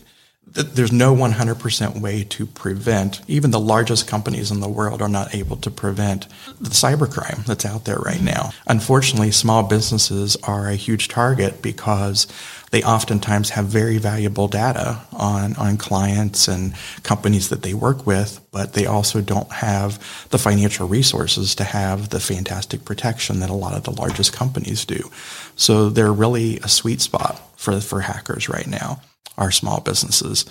there's 0.54 0.92
no 0.92 1.14
100% 1.14 2.00
way 2.00 2.22
to 2.24 2.46
prevent. 2.46 3.20
Even 3.26 3.50
the 3.50 3.60
largest 3.60 4.06
companies 4.06 4.50
in 4.50 4.60
the 4.60 4.68
world 4.68 5.02
are 5.02 5.08
not 5.08 5.34
able 5.34 5.56
to 5.56 5.70
prevent 5.70 6.28
the 6.60 6.70
cybercrime 6.70 7.44
that's 7.44 7.64
out 7.64 7.84
there 7.84 7.98
right 7.98 8.22
now. 8.22 8.50
Unfortunately, 8.66 9.32
small 9.32 9.64
businesses 9.64 10.36
are 10.44 10.68
a 10.68 10.76
huge 10.76 11.08
target 11.08 11.60
because 11.60 12.28
they 12.70 12.82
oftentimes 12.82 13.50
have 13.50 13.66
very 13.66 13.98
valuable 13.98 14.48
data 14.48 15.00
on, 15.12 15.54
on 15.56 15.76
clients 15.76 16.48
and 16.48 16.74
companies 17.02 17.48
that 17.48 17.62
they 17.62 17.74
work 17.74 18.06
with, 18.06 18.40
but 18.52 18.72
they 18.72 18.86
also 18.86 19.20
don't 19.20 19.50
have 19.52 19.98
the 20.30 20.38
financial 20.38 20.86
resources 20.88 21.54
to 21.56 21.64
have 21.64 22.10
the 22.10 22.20
fantastic 22.20 22.84
protection 22.84 23.40
that 23.40 23.50
a 23.50 23.54
lot 23.54 23.74
of 23.74 23.84
the 23.84 23.92
largest 23.92 24.32
companies 24.32 24.84
do. 24.84 25.10
So 25.56 25.88
they're 25.88 26.12
really 26.12 26.58
a 26.58 26.68
sweet 26.68 27.00
spot 27.00 27.40
for, 27.56 27.80
for 27.80 28.00
hackers 28.00 28.48
right 28.48 28.66
now, 28.66 29.00
are 29.37 29.50
small 29.50 29.80
businesses. 29.80 30.44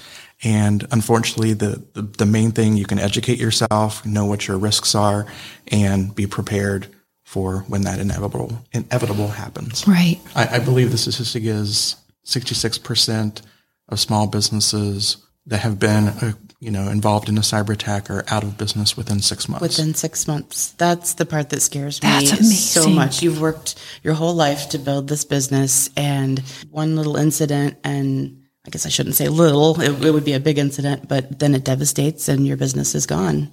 And 0.43 0.85
unfortunately, 0.91 1.53
the, 1.53 1.83
the, 1.93 2.01
the 2.01 2.25
main 2.25 2.51
thing 2.51 2.75
you 2.75 2.85
can 2.85 2.99
educate 2.99 3.39
yourself, 3.39 4.05
know 4.05 4.25
what 4.25 4.47
your 4.47 4.57
risks 4.57 4.93
are, 4.93 5.25
and 5.67 6.13
be 6.13 6.27
prepared 6.27 6.87
for 7.23 7.59
when 7.67 7.81
that 7.83 7.99
inevitable 7.99 8.63
inevitable 8.73 9.29
happens. 9.29 9.87
Right. 9.87 10.19
I, 10.35 10.57
I 10.57 10.59
believe 10.59 10.91
the 10.91 10.97
statistic 10.97 11.43
is 11.43 11.95
66% 12.25 13.41
of 13.89 13.99
small 13.99 14.27
businesses 14.27 15.17
that 15.47 15.59
have 15.61 15.79
been, 15.79 16.07
uh, 16.07 16.33
you 16.59 16.71
know, 16.71 16.89
involved 16.89 17.27
in 17.27 17.37
a 17.37 17.41
cyber 17.41 17.73
attack 17.73 18.09
are 18.09 18.23
out 18.29 18.43
of 18.43 18.57
business 18.57 18.95
within 18.95 19.19
six 19.19 19.49
months. 19.49 19.61
Within 19.61 19.93
six 19.93 20.27
months. 20.27 20.71
That's 20.73 21.15
the 21.15 21.25
part 21.25 21.49
that 21.49 21.61
scares 21.61 22.01
me 22.01 22.09
That's 22.09 22.59
so 22.59 22.87
much. 22.87 23.21
You've 23.21 23.41
worked 23.41 23.75
your 24.03 24.13
whole 24.13 24.35
life 24.35 24.69
to 24.69 24.77
build 24.77 25.07
this 25.07 25.25
business, 25.25 25.89
and 25.97 26.39
one 26.71 26.95
little 26.95 27.17
incident, 27.17 27.77
and 27.83 28.42
I 28.65 28.69
guess 28.69 28.85
I 28.85 28.89
shouldn't 28.89 29.15
say 29.15 29.27
little, 29.27 29.79
it, 29.81 30.05
it 30.05 30.11
would 30.11 30.23
be 30.23 30.33
a 30.33 30.39
big 30.39 30.57
incident, 30.57 31.07
but 31.09 31.39
then 31.39 31.53
it 31.53 31.65
devastates 31.65 32.29
and 32.29 32.47
your 32.47 32.57
business 32.57 32.95
is 32.95 33.05
gone. 33.05 33.51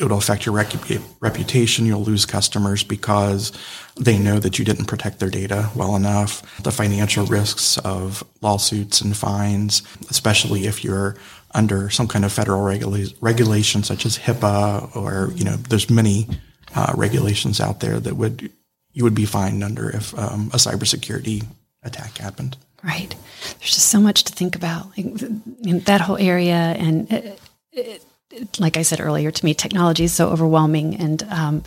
It'll 0.00 0.18
affect 0.18 0.46
your 0.46 0.54
recu- 0.54 1.02
reputation. 1.20 1.86
You'll 1.86 2.02
lose 2.02 2.26
customers 2.26 2.82
because 2.82 3.52
they 3.96 4.18
know 4.18 4.38
that 4.40 4.58
you 4.58 4.64
didn't 4.64 4.86
protect 4.86 5.20
their 5.20 5.30
data 5.30 5.70
well 5.76 5.94
enough. 5.94 6.42
The 6.62 6.72
financial 6.72 7.24
risks 7.26 7.78
of 7.78 8.24
lawsuits 8.40 9.00
and 9.00 9.16
fines, 9.16 9.82
especially 10.10 10.66
if 10.66 10.82
you're 10.82 11.16
under 11.52 11.88
some 11.88 12.08
kind 12.08 12.24
of 12.24 12.32
federal 12.32 12.62
regula- 12.62 13.12
regulation 13.20 13.82
such 13.82 14.04
as 14.06 14.18
HIPAA 14.18 14.96
or, 14.96 15.32
you 15.34 15.44
know, 15.44 15.56
there's 15.56 15.88
many 15.88 16.28
uh, 16.74 16.92
regulations 16.96 17.60
out 17.60 17.80
there 17.80 18.00
that 18.00 18.16
would, 18.16 18.50
you 18.92 19.04
would 19.04 19.14
be 19.14 19.26
fined 19.26 19.62
under 19.62 19.88
if 19.90 20.18
um, 20.18 20.48
a 20.52 20.56
cybersecurity 20.56 21.46
attack 21.82 22.18
happened. 22.18 22.56
Right. 22.86 23.12
There's 23.58 23.74
just 23.74 23.88
so 23.88 24.00
much 24.00 24.22
to 24.24 24.32
think 24.32 24.54
about 24.54 24.96
in 24.96 25.80
that 25.86 26.00
whole 26.00 26.18
area. 26.18 26.54
And 26.54 27.10
it, 27.10 27.40
it, 27.72 28.60
like 28.60 28.76
I 28.76 28.82
said 28.82 29.00
earlier, 29.00 29.32
to 29.32 29.44
me, 29.44 29.54
technology 29.54 30.04
is 30.04 30.12
so 30.12 30.28
overwhelming. 30.28 30.94
And 30.94 31.22
um, 31.24 31.64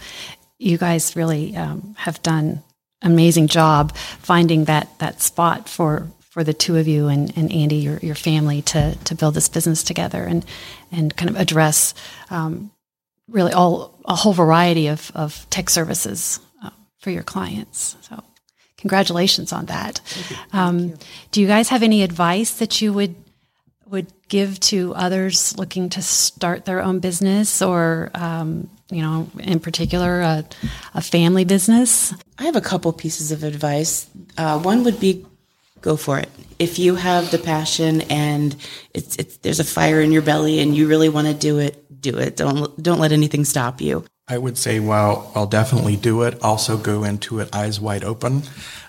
you 0.58 0.77
guys 0.77 1.17
really 1.17 1.58
um, 1.58 1.95
have 1.97 2.21
done 2.23 2.63
amazing 3.01 3.47
job 3.47 3.95
finding 3.95 4.65
that, 4.65 4.97
that 4.99 5.21
spot 5.21 5.67
for, 5.67 6.08
for 6.21 6.43
the 6.43 6.53
two 6.53 6.77
of 6.77 6.88
you 6.88 7.08
and, 7.08 7.36
and 7.38 7.51
Andy, 7.51 7.77
your, 7.77 7.97
your 7.99 8.15
family, 8.15 8.62
to, 8.63 8.95
to 9.03 9.15
build 9.15 9.34
this 9.34 9.49
business 9.49 9.84
together 9.84 10.23
and, 10.23 10.45
and 10.89 11.15
kind 11.17 11.29
of 11.29 11.36
address 11.36 11.93
um, 12.29 12.71
really 13.27 13.51
all 13.51 13.99
a 14.05 14.15
whole 14.15 14.34
variety 14.34 14.88
of, 14.88 15.12
of 15.15 15.45
tech 15.49 15.69
services 15.69 16.39
uh, 16.63 16.69
for 16.99 17.10
your 17.10 17.23
clients. 17.23 17.97
So 18.01 18.23
congratulations 18.79 19.53
on 19.53 19.65
that. 19.65 20.01
Um, 20.53 20.95
do 21.31 21.41
you 21.41 21.47
guys 21.47 21.69
have 21.69 21.83
any 21.83 22.03
advice 22.03 22.53
that 22.59 22.81
you 22.81 22.93
would 22.93 23.15
would 23.87 24.11
give 24.27 24.59
to 24.59 24.93
others 24.93 25.57
looking 25.57 25.89
to 25.89 26.01
start 26.01 26.65
their 26.65 26.81
own 26.81 26.99
business, 26.99 27.61
or 27.61 28.11
um, 28.13 28.69
you 28.91 29.01
know, 29.01 29.27
in 29.39 29.59
particular, 29.59 30.21
a, 30.21 30.45
a 30.93 31.01
family 31.01 31.43
business? 31.43 32.13
I 32.37 32.43
have 32.43 32.55
a 32.55 32.61
couple 32.61 32.93
pieces 32.93 33.31
of 33.31 33.43
advice. 33.43 34.07
Uh, 34.37 34.59
one 34.59 34.83
would 34.83 34.99
be 34.99 35.25
go 35.81 35.97
for 35.97 36.19
it. 36.19 36.29
If 36.59 36.77
you 36.77 36.95
have 36.95 37.31
the 37.31 37.37
passion 37.37 38.01
and 38.09 38.55
it's, 38.93 39.15
it's 39.15 39.37
there's 39.37 39.59
a 39.59 39.63
fire 39.63 40.01
in 40.01 40.11
your 40.11 40.21
belly 40.21 40.59
and 40.59 40.75
you 40.75 40.87
really 40.87 41.09
want 41.09 41.27
to 41.27 41.33
do 41.33 41.57
it, 41.59 42.01
do 42.01 42.17
it. 42.17 42.37
Don't 42.37 42.81
don't 42.81 42.99
let 42.99 43.11
anything 43.11 43.45
stop 43.45 43.81
you. 43.81 44.05
I 44.29 44.37
would 44.37 44.57
say, 44.57 44.79
well, 44.79 45.31
I'll 45.35 45.47
definitely 45.47 45.95
do 45.95 46.21
it. 46.23 46.41
Also 46.43 46.77
go 46.77 47.03
into 47.03 47.39
it 47.39 47.49
eyes 47.53 47.79
wide 47.79 48.03
open, 48.03 48.43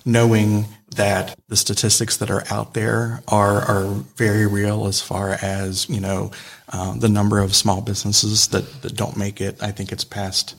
knowing 0.04 0.66
that 0.96 1.38
the 1.48 1.56
statistics 1.56 2.16
that 2.18 2.30
are 2.30 2.44
out 2.50 2.74
there 2.74 3.22
are, 3.28 3.60
are 3.62 3.86
very 4.16 4.46
real 4.46 4.86
as 4.86 5.00
far 5.00 5.30
as, 5.40 5.88
you 5.88 6.00
know, 6.00 6.30
um, 6.72 6.98
the 6.98 7.08
number 7.08 7.38
of 7.38 7.54
small 7.54 7.80
businesses 7.80 8.48
that, 8.48 8.82
that 8.82 8.96
don't 8.96 9.16
make 9.16 9.40
it. 9.40 9.62
I 9.62 9.70
think 9.70 9.92
it's 9.92 10.04
past 10.04 10.56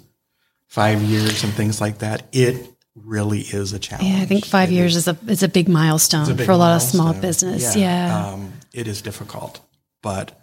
five 0.68 1.02
years 1.02 1.44
and 1.44 1.54
things 1.54 1.80
like 1.82 2.00
that. 2.00 2.24
It 2.32 2.68
really 2.96 3.42
is 3.42 3.74
a 3.74 3.80
challenge. 3.80 4.10
Yeah, 4.10 4.22
I 4.22 4.26
think 4.26 4.46
five 4.46 4.72
It 4.72 4.76
years 4.76 4.96
is 4.96 5.08
a 5.08 5.18
is 5.28 5.44
a 5.44 5.48
big 5.48 5.70
milestone 5.70 6.30
a 6.30 6.34
big 6.34 6.46
for 6.46 6.52
a 6.54 6.58
lot 6.58 6.76
of 6.76 6.82
small 6.82 7.06
milestone. 7.14 7.22
business. 7.22 7.76
Yeah, 7.76 8.32
Um, 8.34 8.54
it 8.74 8.88
is 8.88 9.02
difficult, 9.02 9.60
but 10.02 10.41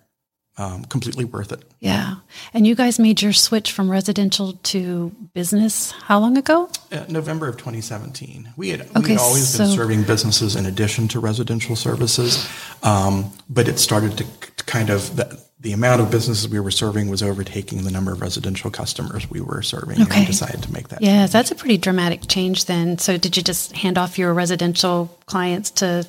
um, 0.58 0.84
completely 0.86 1.24
worth 1.24 1.52
it. 1.52 1.62
yeah. 1.80 2.16
And 2.52 2.66
you 2.66 2.74
guys 2.74 2.98
made 2.98 3.22
your 3.22 3.32
switch 3.32 3.72
from 3.72 3.90
residential 3.90 4.54
to 4.64 5.10
business 5.32 5.92
how 5.92 6.18
long 6.18 6.36
ago? 6.36 6.68
Uh, 6.92 7.04
November 7.08 7.48
of 7.48 7.56
2017. 7.56 8.52
We 8.56 8.70
had, 8.70 8.80
we 8.94 9.10
had 9.10 9.18
always 9.18 9.56
been 9.56 9.68
serving 9.68 10.02
businesses 10.02 10.56
in 10.56 10.66
addition 10.66 11.08
to 11.08 11.20
residential 11.20 11.76
services, 11.76 12.48
um, 12.82 13.32
but 13.48 13.68
it 13.68 13.78
started 13.78 14.18
to 14.18 14.24
kind 14.64 14.90
of 14.90 15.16
the, 15.16 15.40
the 15.60 15.72
amount 15.72 16.00
of 16.00 16.10
businesses 16.10 16.48
we 16.48 16.60
were 16.60 16.70
serving 16.70 17.08
was 17.08 17.22
overtaking 17.22 17.82
the 17.84 17.90
number 17.90 18.12
of 18.12 18.20
residential 18.20 18.70
customers 18.70 19.28
we 19.30 19.40
were 19.40 19.62
serving. 19.62 19.96
And 19.98 20.08
Okay. 20.08 20.20
we 20.20 20.26
decided 20.26 20.62
to 20.64 20.72
make 20.72 20.88
that. 20.88 21.02
Yeah, 21.02 21.26
that's 21.26 21.50
a 21.50 21.54
pretty 21.54 21.78
dramatic 21.78 22.28
change 22.28 22.64
then. 22.66 22.98
So 22.98 23.16
did 23.16 23.36
you 23.36 23.42
just 23.42 23.72
hand 23.72 23.98
off 23.98 24.18
your 24.18 24.32
residential 24.34 25.16
clients 25.26 25.70
to 25.72 26.06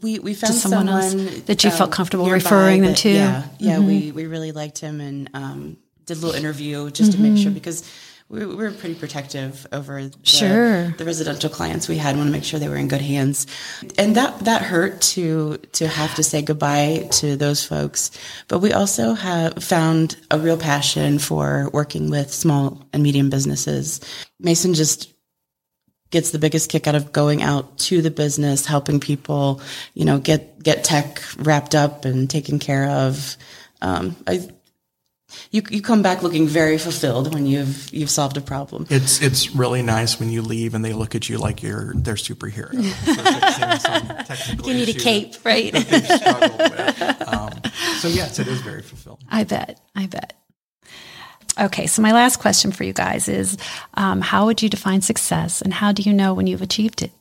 We 0.00 0.18
we 0.18 0.34
found 0.34 0.54
someone 0.54 0.88
else 0.88 1.12
that 1.44 1.64
you 1.64 1.70
felt 1.70 1.88
um, 1.88 1.90
comfortable 1.90 2.24
nearby 2.24 2.36
referring 2.36 2.82
them 2.82 2.94
to? 2.94 3.08
Mm-hmm. 3.08 3.64
Yeah, 3.64 3.78
yeah. 3.78 3.78
We 3.78 4.10
we 4.12 4.26
really 4.26 4.52
liked 4.52 4.78
him 4.78 5.00
and 5.00 5.28
um, 5.34 5.76
did 6.06 6.16
a 6.16 6.20
little 6.20 6.34
interview 6.36 6.90
just 6.90 7.12
to 7.12 7.20
make 7.20 7.36
sure 7.36 7.46
Mm-hmm. 7.46 7.54
because 7.54 7.90
we, 8.28 8.46
we 8.46 8.54
were 8.54 8.70
pretty 8.70 8.94
protective 8.94 9.66
over 9.72 10.04
the, 10.08 10.16
Sure. 10.22 10.88
the 10.92 11.04
residential 11.04 11.50
clients 11.50 11.86
we 11.88 11.98
had. 11.98 12.16
Want 12.16 12.28
to 12.28 12.32
make 12.32 12.44
sure 12.44 12.58
they 12.58 12.68
were 12.68 12.76
in 12.78 12.88
good 12.88 13.02
hands, 13.02 13.46
and 13.98 14.16
that 14.16 14.38
that 14.46 14.62
hurt 14.62 15.02
to 15.12 15.58
to 15.72 15.86
have 15.86 16.14
to 16.14 16.22
say 16.22 16.40
goodbye 16.40 17.08
to 17.20 17.36
those 17.36 17.62
folks. 17.62 18.10
But 18.48 18.60
we 18.60 18.72
also 18.72 19.12
have 19.12 19.62
found 19.62 20.16
a 20.30 20.38
real 20.38 20.56
passion 20.56 21.18
for 21.18 21.68
working 21.74 22.08
with 22.08 22.32
small 22.32 22.82
and 22.94 23.02
medium 23.02 23.28
businesses. 23.28 24.00
Mason 24.40 24.72
just 24.72 25.11
gets 26.12 26.30
the 26.30 26.38
biggest 26.38 26.70
kick 26.70 26.86
out 26.86 26.94
of 26.94 27.10
going 27.10 27.42
out 27.42 27.76
to 27.78 28.00
the 28.02 28.10
business, 28.10 28.64
helping 28.66 29.00
people, 29.00 29.60
you 29.94 30.04
know, 30.04 30.18
get 30.18 30.62
get 30.62 30.84
tech 30.84 31.20
wrapped 31.38 31.74
up 31.74 32.04
and 32.04 32.30
taken 32.30 32.60
care 32.60 32.88
of. 32.88 33.36
Um, 33.80 34.14
I 34.28 34.48
you 35.50 35.62
you 35.70 35.82
come 35.82 36.02
back 36.02 36.22
looking 36.22 36.46
very 36.46 36.78
fulfilled 36.78 37.32
when 37.34 37.46
you've 37.46 37.92
you've 37.92 38.10
solved 38.10 38.36
a 38.36 38.40
problem. 38.40 38.86
It's 38.90 39.20
it's 39.20 39.54
really 39.54 39.82
nice 39.82 40.20
when 40.20 40.30
you 40.30 40.42
leave 40.42 40.74
and 40.74 40.84
they 40.84 40.92
look 40.92 41.14
at 41.14 41.28
you 41.28 41.38
like 41.38 41.62
you're 41.62 41.94
their 41.94 42.14
superhero. 42.14 42.70
for 42.70 43.14
fixing 43.14 43.80
some 43.80 44.06
technical 44.26 44.68
You 44.68 44.74
need 44.74 44.88
a 44.88 44.98
cape, 44.98 45.34
right? 45.44 45.72
that 45.72 45.86
they've 45.88 46.06
struggled 46.06 46.60
with. 46.60 47.28
Um, 47.28 47.72
so 47.98 48.08
yes, 48.08 48.38
it 48.38 48.48
is 48.48 48.60
very 48.60 48.82
fulfilling. 48.82 49.22
I 49.28 49.44
bet. 49.44 49.80
I 49.94 50.06
bet. 50.06 50.34
Okay, 51.60 51.86
so 51.86 52.00
my 52.00 52.12
last 52.12 52.38
question 52.38 52.72
for 52.72 52.84
you 52.84 52.92
guys 52.92 53.28
is 53.28 53.58
um, 53.94 54.20
how 54.20 54.46
would 54.46 54.62
you 54.62 54.68
define 54.68 55.02
success 55.02 55.60
and 55.60 55.72
how 55.72 55.92
do 55.92 56.02
you 56.02 56.12
know 56.12 56.34
when 56.34 56.46
you've 56.46 56.62
achieved 56.62 57.02
it? 57.02 57.12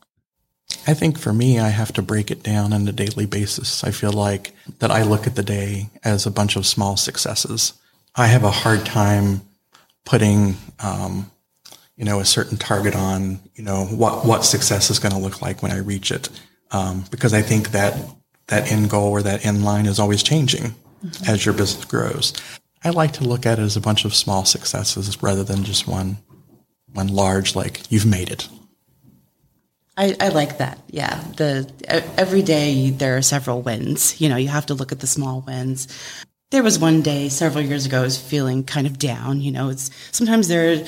I 0.88 0.94
think 0.94 1.20
for 1.20 1.34
me, 1.34 1.60
I 1.60 1.70
have 1.70 1.92
to 1.94 2.02
break 2.02 2.32
it 2.32 2.44
down 2.44 2.72
on 2.72 2.88
a 2.88 2.94
daily 2.94 3.26
basis. 3.26 3.84
I 3.84 3.92
feel 3.92 4.14
like 4.14 4.54
that 4.80 4.90
I 4.90 5.04
look 5.04 5.28
at 5.28 5.36
the 5.36 5.44
day 5.44 5.90
as 6.04 6.26
a 6.26 6.32
bunch 6.32 6.56
of 6.56 6.66
small 6.66 6.98
successes. 6.98 7.74
I 8.16 8.28
have 8.28 8.44
a 8.44 8.52
hard 8.52 8.86
time 8.86 9.42
putting, 10.06 10.56
um, 10.80 11.30
you 11.98 12.06
know, 12.06 12.20
a 12.20 12.26
certain 12.26 12.58
target 12.58 12.96
on, 12.96 13.40
you 13.56 13.64
know, 13.64 13.86
what, 13.86 14.26
what 14.26 14.46
success 14.46 14.90
is 14.90 15.00
going 15.00 15.14
to 15.14 15.20
look 15.20 15.42
like 15.42 15.62
when 15.62 15.72
I 15.72 15.78
reach 15.78 16.10
it. 16.10 16.30
Um, 16.72 17.04
because 17.12 17.34
I 17.34 17.42
think 17.42 17.72
that 17.72 17.98
that 18.48 18.72
end 18.72 18.90
goal 18.90 19.12
or 19.12 19.22
that 19.22 19.46
end 19.46 19.64
line 19.64 19.86
is 19.86 20.00
always 20.00 20.24
changing 20.24 20.74
as 21.28 21.46
your 21.46 21.54
business 21.54 21.86
grows. 21.86 22.34
I 22.84 22.90
like 22.90 23.14
to 23.14 23.24
look 23.24 23.46
at 23.46 23.60
it 23.60 23.62
as 23.62 23.78
a 23.78 23.82
bunch 23.82 24.06
of 24.06 24.16
small 24.16 24.46
successes 24.46 25.22
rather 25.22 25.44
than 25.44 25.64
just 25.64 25.88
one, 25.88 26.18
one 26.94 27.08
large, 27.08 27.56
like 27.56 27.82
you've 27.92 28.06
made 28.06 28.30
it. 28.30 28.48
I, 29.98 30.16
I 30.20 30.30
like 30.30 30.58
that. 30.58 30.80
Yeah, 30.88 31.24
the 31.38 31.70
every 32.18 32.42
day 32.42 32.90
there 32.90 33.18
are 33.18 33.22
several 33.22 33.62
wins. 33.62 34.20
You 34.20 34.30
know, 34.30 34.38
you 34.38 34.48
have 34.48 34.66
to 34.68 34.74
look 34.74 34.92
at 34.92 35.00
the 35.00 35.08
small 35.08 35.42
wins. 35.42 35.88
There 36.50 36.64
was 36.64 36.80
one 36.80 37.02
day 37.02 37.30
several 37.30 37.64
years 37.64 37.86
ago 37.86 38.00
I 38.00 38.04
was 38.04 38.20
feeling 38.20 38.64
kind 38.64 38.88
of 38.88 38.98
down. 38.98 39.42
You 39.42 39.52
know, 39.52 39.70
it's 39.70 39.92
sometimes 40.12 40.48
there 40.48 40.74
are 40.74 40.86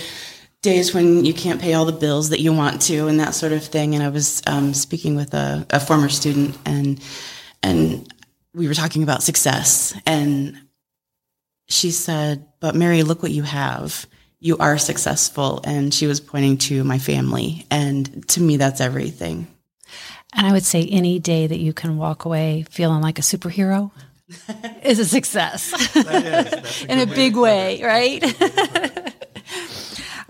days 0.62 0.94
when 0.94 1.26
you 1.26 1.34
can't 1.34 1.62
pay 1.62 1.74
all 1.74 1.86
the 1.86 1.92
bills 1.92 2.30
that 2.30 2.40
you 2.40 2.54
want 2.54 2.82
to 2.84 3.08
and 3.08 3.20
that 3.20 3.36
sort 3.36 3.52
of 3.52 3.64
thing. 3.64 3.94
And 3.94 4.04
I 4.04 4.10
was 4.10 4.42
um, 4.48 4.74
speaking 4.74 5.16
with 5.16 5.34
a, 5.34 5.68
a 5.70 5.80
former 5.80 6.10
student 6.10 6.58
and 6.66 7.00
and 7.62 8.12
we 8.56 8.68
were 8.68 8.74
talking 8.74 9.04
about 9.04 9.22
success 9.22 9.96
and 10.06 10.58
she 11.68 11.92
said, 11.92 12.46
"But 12.60 12.76
Mary, 12.76 13.04
look 13.04 13.22
what 13.22 13.32
you 13.32 13.44
have." 13.44 14.06
You 14.40 14.58
are 14.58 14.78
successful. 14.78 15.62
And 15.64 15.94
she 15.94 16.06
was 16.06 16.20
pointing 16.20 16.58
to 16.58 16.84
my 16.84 16.98
family. 16.98 17.66
And 17.72 18.28
to 18.28 18.42
me, 18.42 18.58
that's 18.58 18.82
everything. 18.82 19.48
And 20.36 20.46
I 20.46 20.52
would 20.52 20.66
say 20.66 20.84
any 20.84 21.18
day 21.20 21.48
that 21.48 21.60
you 21.60 21.72
can 21.72 21.98
walk 21.98 22.26
away 22.26 22.66
feeling 22.70 23.02
like 23.02 23.20
a 23.20 23.22
superhero 23.22 23.92
is 24.84 25.00
a 25.00 25.06
success 25.06 25.96
in 26.86 27.00
a 27.00 27.06
big 27.06 27.36
way, 27.36 27.82
right? 27.84 28.24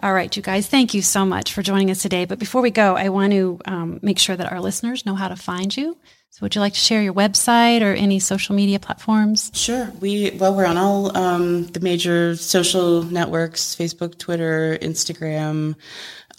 All 0.04 0.14
right, 0.14 0.36
you 0.36 0.44
guys, 0.44 0.68
thank 0.68 0.94
you 0.94 1.02
so 1.02 1.26
much 1.26 1.54
for 1.54 1.62
joining 1.62 1.90
us 1.90 2.02
today. 2.02 2.26
But 2.26 2.38
before 2.38 2.62
we 2.62 2.72
go, 2.72 2.98
I 2.98 3.08
want 3.08 3.32
to 3.32 3.60
um, 3.66 4.00
make 4.02 4.20
sure 4.20 4.36
that 4.36 4.52
our 4.52 4.60
listeners 4.60 5.06
know 5.06 5.16
how 5.16 5.30
to 5.30 5.38
find 5.38 5.76
you. 5.76 5.98
So, 6.34 6.40
would 6.42 6.54
you 6.56 6.62
like 6.62 6.74
to 6.74 6.80
share 6.80 7.04
your 7.04 7.14
website 7.14 7.84
or 7.84 7.94
any 7.94 8.18
social 8.18 8.56
media 8.56 8.80
platforms? 8.80 9.52
Sure. 9.54 9.92
We 10.02 10.32
well, 10.32 10.56
we're 10.56 10.66
on 10.66 10.78
all 10.78 11.16
um, 11.16 11.68
the 11.68 11.80
major 11.80 12.36
social 12.36 13.04
networks: 13.04 13.76
Facebook, 13.76 14.18
Twitter, 14.18 14.76
Instagram, 14.82 15.76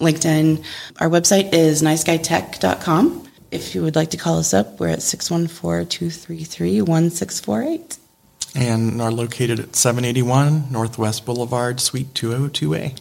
LinkedIn. 0.01 0.65
Our 0.99 1.09
website 1.09 1.55
is 1.55 1.81
niceguytech.com. 1.81 3.29
If 3.53 3.77
you 3.77 3.85
would 3.85 3.95
like 3.95 4.11
to 4.11 4.17
call 4.17 4.41
us 4.41 4.53
up, 4.53 4.81
we're 4.81 4.89
at 4.89 4.99
614-233-1648. 4.99 7.99
and 8.57 9.01
are 9.01 9.13
located 9.13 9.61
at 9.61 9.77
781 9.77 10.73
Northwest 10.73 11.25
Boulevard, 11.25 11.79
Suite 11.79 12.13
202A. 12.15 12.99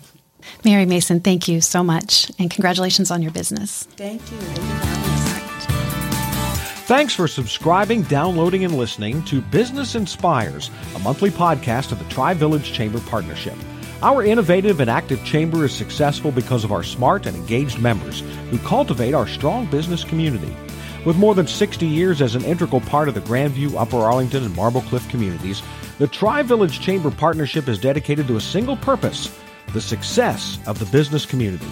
Mary 0.63 0.85
Mason, 0.85 1.21
thank 1.21 1.47
you 1.47 1.59
so 1.59 1.83
much, 1.83 2.31
and 2.37 2.51
congratulations 2.51 3.09
on 3.09 3.23
your 3.23 3.31
business. 3.31 3.87
Thank 3.97 4.21
you. 4.31 4.37
Thanks 6.93 7.15
for 7.15 7.27
subscribing, 7.27 8.03
downloading, 8.03 8.63
and 8.65 8.77
listening 8.77 9.23
to 9.23 9.41
Business 9.41 9.95
Inspires, 9.95 10.69
a 10.95 10.99
monthly 10.99 11.31
podcast 11.31 11.91
of 11.91 11.97
the 11.97 12.05
Tri 12.05 12.35
Village 12.35 12.71
Chamber 12.71 12.99
Partnership. 12.99 13.55
Our 14.03 14.23
innovative 14.23 14.79
and 14.79 14.91
active 14.91 15.25
chamber 15.25 15.65
is 15.65 15.73
successful 15.73 16.31
because 16.31 16.63
of 16.63 16.71
our 16.71 16.83
smart 16.83 17.25
and 17.25 17.35
engaged 17.35 17.79
members 17.79 18.19
who 18.51 18.59
cultivate 18.59 19.15
our 19.15 19.25
strong 19.25 19.65
business 19.65 20.03
community. 20.03 20.55
With 21.03 21.17
more 21.17 21.33
than 21.33 21.47
60 21.47 21.87
years 21.87 22.21
as 22.21 22.35
an 22.35 22.45
integral 22.45 22.81
part 22.81 23.07
of 23.07 23.15
the 23.15 23.21
Grandview, 23.21 23.73
Upper 23.73 23.97
Arlington, 23.97 24.43
and 24.43 24.55
Marble 24.55 24.81
Cliff 24.81 25.09
communities, 25.09 25.63
the 25.97 26.07
Tri 26.07 26.43
Village 26.43 26.79
Chamber 26.79 27.09
Partnership 27.09 27.67
is 27.67 27.79
dedicated 27.79 28.27
to 28.27 28.37
a 28.37 28.39
single 28.41 28.77
purpose 28.77 29.35
the 29.73 29.81
success 29.81 30.59
of 30.67 30.77
the 30.77 30.85
business 30.85 31.25
community. 31.25 31.65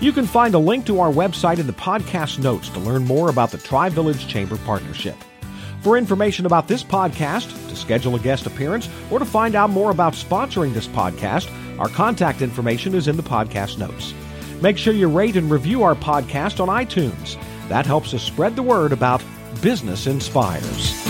You 0.00 0.12
can 0.12 0.24
find 0.26 0.54
a 0.54 0.58
link 0.58 0.86
to 0.86 0.98
our 1.00 1.12
website 1.12 1.58
in 1.58 1.66
the 1.66 1.74
podcast 1.74 2.38
notes 2.38 2.70
to 2.70 2.78
learn 2.80 3.04
more 3.04 3.28
about 3.28 3.50
the 3.50 3.58
Tri 3.58 3.90
Village 3.90 4.26
Chamber 4.26 4.56
Partnership. 4.64 5.14
For 5.82 5.98
information 5.98 6.46
about 6.46 6.68
this 6.68 6.82
podcast, 6.82 7.68
to 7.68 7.76
schedule 7.76 8.14
a 8.14 8.18
guest 8.18 8.46
appearance, 8.46 8.88
or 9.10 9.18
to 9.18 9.26
find 9.26 9.54
out 9.54 9.68
more 9.68 9.90
about 9.90 10.14
sponsoring 10.14 10.72
this 10.72 10.88
podcast, 10.88 11.50
our 11.78 11.88
contact 11.88 12.40
information 12.40 12.94
is 12.94 13.08
in 13.08 13.18
the 13.18 13.22
podcast 13.22 13.76
notes. 13.76 14.14
Make 14.62 14.78
sure 14.78 14.94
you 14.94 15.06
rate 15.06 15.36
and 15.36 15.50
review 15.50 15.82
our 15.82 15.94
podcast 15.94 16.60
on 16.60 16.68
iTunes. 16.68 17.38
That 17.68 17.84
helps 17.84 18.14
us 18.14 18.22
spread 18.22 18.56
the 18.56 18.62
word 18.62 18.92
about 18.92 19.22
Business 19.60 20.06
Inspires. 20.06 21.09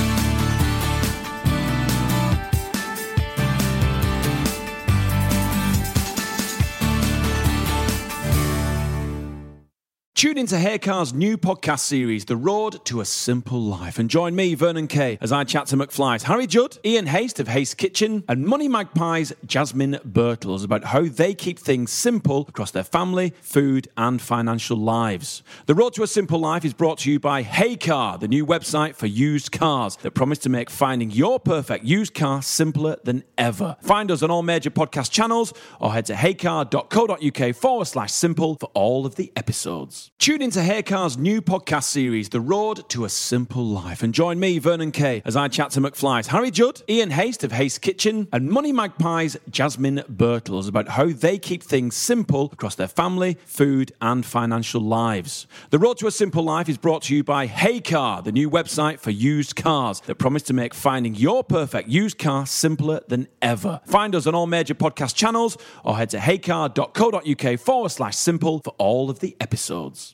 Tune 10.21 10.37
into 10.37 10.57
Heycar's 10.57 11.15
new 11.15 11.39
podcast 11.39 11.79
series, 11.79 12.27
The 12.27 12.37
Road 12.37 12.85
to 12.85 13.01
a 13.01 13.07
Simple 13.07 13.59
Life, 13.59 13.99
and 13.99 14.11
join 14.11 14.37
me, 14.37 14.55
Vernon 14.55 14.87
Kay, 14.87 15.17
as 15.23 15.33
I 15.33 15.45
chat 15.45 15.69
to 15.69 15.79
McFly's 15.79 16.25
Harry 16.25 16.47
Judd, 16.47 16.77
Ian 16.85 17.07
Haste 17.07 17.41
of 17.41 17.49
Haste 17.49 17.79
Kitchen, 17.79 18.23
and 18.29 18.45
Money 18.45 18.69
Magpie's 18.69 19.33
Jasmine 19.47 19.99
Birtles 20.07 20.63
about 20.63 20.85
how 20.85 21.05
they 21.05 21.33
keep 21.33 21.59
things 21.59 21.91
simple 21.91 22.45
across 22.51 22.71
their 22.71 22.85
family, 22.85 23.33
food, 23.41 23.89
and 23.97 24.21
financial 24.21 24.77
lives. 24.77 25.43
The 25.65 25.75
Road 25.75 25.95
to 25.95 26.03
a 26.03 26.07
Simple 26.07 26.39
Life 26.39 26.67
is 26.67 26.75
brought 26.75 26.99
to 26.99 27.11
you 27.11 27.19
by 27.19 27.43
Heycar, 27.43 28.21
the 28.21 28.29
new 28.29 28.45
website 28.45 28.97
for 28.97 29.07
used 29.07 29.53
cars 29.53 29.97
that 30.03 30.11
promise 30.11 30.41
to 30.41 30.51
make 30.51 30.69
finding 30.69 31.11
your 31.11 31.41
perfect 31.41 31.87
used 31.87 32.13
car 32.13 32.43
simpler 32.43 32.97
than 33.05 33.25
ever. 33.39 33.75
Find 33.81 34.11
us 34.11 34.23
on 34.23 34.31
all 34.31 34.43
major 34.43 34.71
podcast 34.71 35.11
channels 35.11 35.55
or 35.81 35.95
head 35.95 36.05
to 36.05 36.13
heycar.co.uk 36.13 37.57
forward 37.57 37.87
slash 37.87 38.13
simple 38.13 38.57
for 38.57 38.71
all 38.75 39.07
of 39.07 39.15
the 39.15 39.33
episodes. 39.35 40.10
Tune 40.21 40.43
into 40.43 40.59
Heycar's 40.61 41.17
new 41.17 41.41
podcast 41.41 41.85
series, 41.85 42.29
The 42.29 42.43
Road 42.43 42.87
to 42.91 43.07
a 43.07 43.09
Simple 43.09 43.65
Life, 43.65 44.03
and 44.03 44.13
join 44.13 44.39
me, 44.39 44.59
Vernon 44.59 44.93
Kay, 44.93 45.23
as 45.25 45.35
I 45.35 45.49
chat 45.49 45.71
to 45.71 45.81
McFly's 45.81 46.27
Harry 46.27 46.51
Judd, 46.51 46.83
Ian 46.91 47.09
Haste 47.09 47.43
of 47.43 47.53
Haste 47.53 47.81
Kitchen, 47.81 48.29
and 48.31 48.51
Money 48.51 48.71
Magpie's 48.71 49.39
Jasmine 49.49 50.03
Birtles 50.13 50.69
about 50.69 50.89
how 50.89 51.07
they 51.07 51.39
keep 51.39 51.63
things 51.63 51.97
simple 51.97 52.51
across 52.53 52.75
their 52.75 52.87
family, 52.87 53.39
food, 53.47 53.93
and 54.03 54.27
financial 54.27 54.83
lives. 54.83 55.47
The 55.71 55.79
Road 55.79 55.97
to 56.01 56.07
a 56.07 56.11
Simple 56.11 56.45
Life 56.45 56.69
is 56.69 56.77
brought 56.77 57.05
to 57.05 57.17
you 57.17 57.25
by 57.25 57.47
Heycar, 57.49 58.23
the 58.23 58.31
new 58.31 58.51
website 58.51 59.01
for 59.01 59.13
used 59.13 59.57
cars 59.57 60.01
that 60.01 60.17
promise 60.17 60.43
to 60.43 60.53
make 60.53 60.75
finding 60.75 61.15
your 61.15 61.43
perfect 61.43 61.89
used 61.89 62.19
car 62.19 62.45
simpler 62.45 63.01
than 63.09 63.27
ever. 63.41 63.81
Find 63.87 64.15
us 64.15 64.27
on 64.27 64.35
all 64.35 64.47
major 64.47 64.75
podcast 64.75 65.15
channels 65.15 65.57
or 65.83 65.97
head 65.97 66.11
to 66.11 66.19
heycar.co.uk 66.19 67.59
forward 67.59 67.89
slash 67.89 68.17
simple 68.17 68.61
for 68.63 68.75
all 68.77 69.09
of 69.09 69.21
the 69.21 69.35
episodes. 69.41 70.09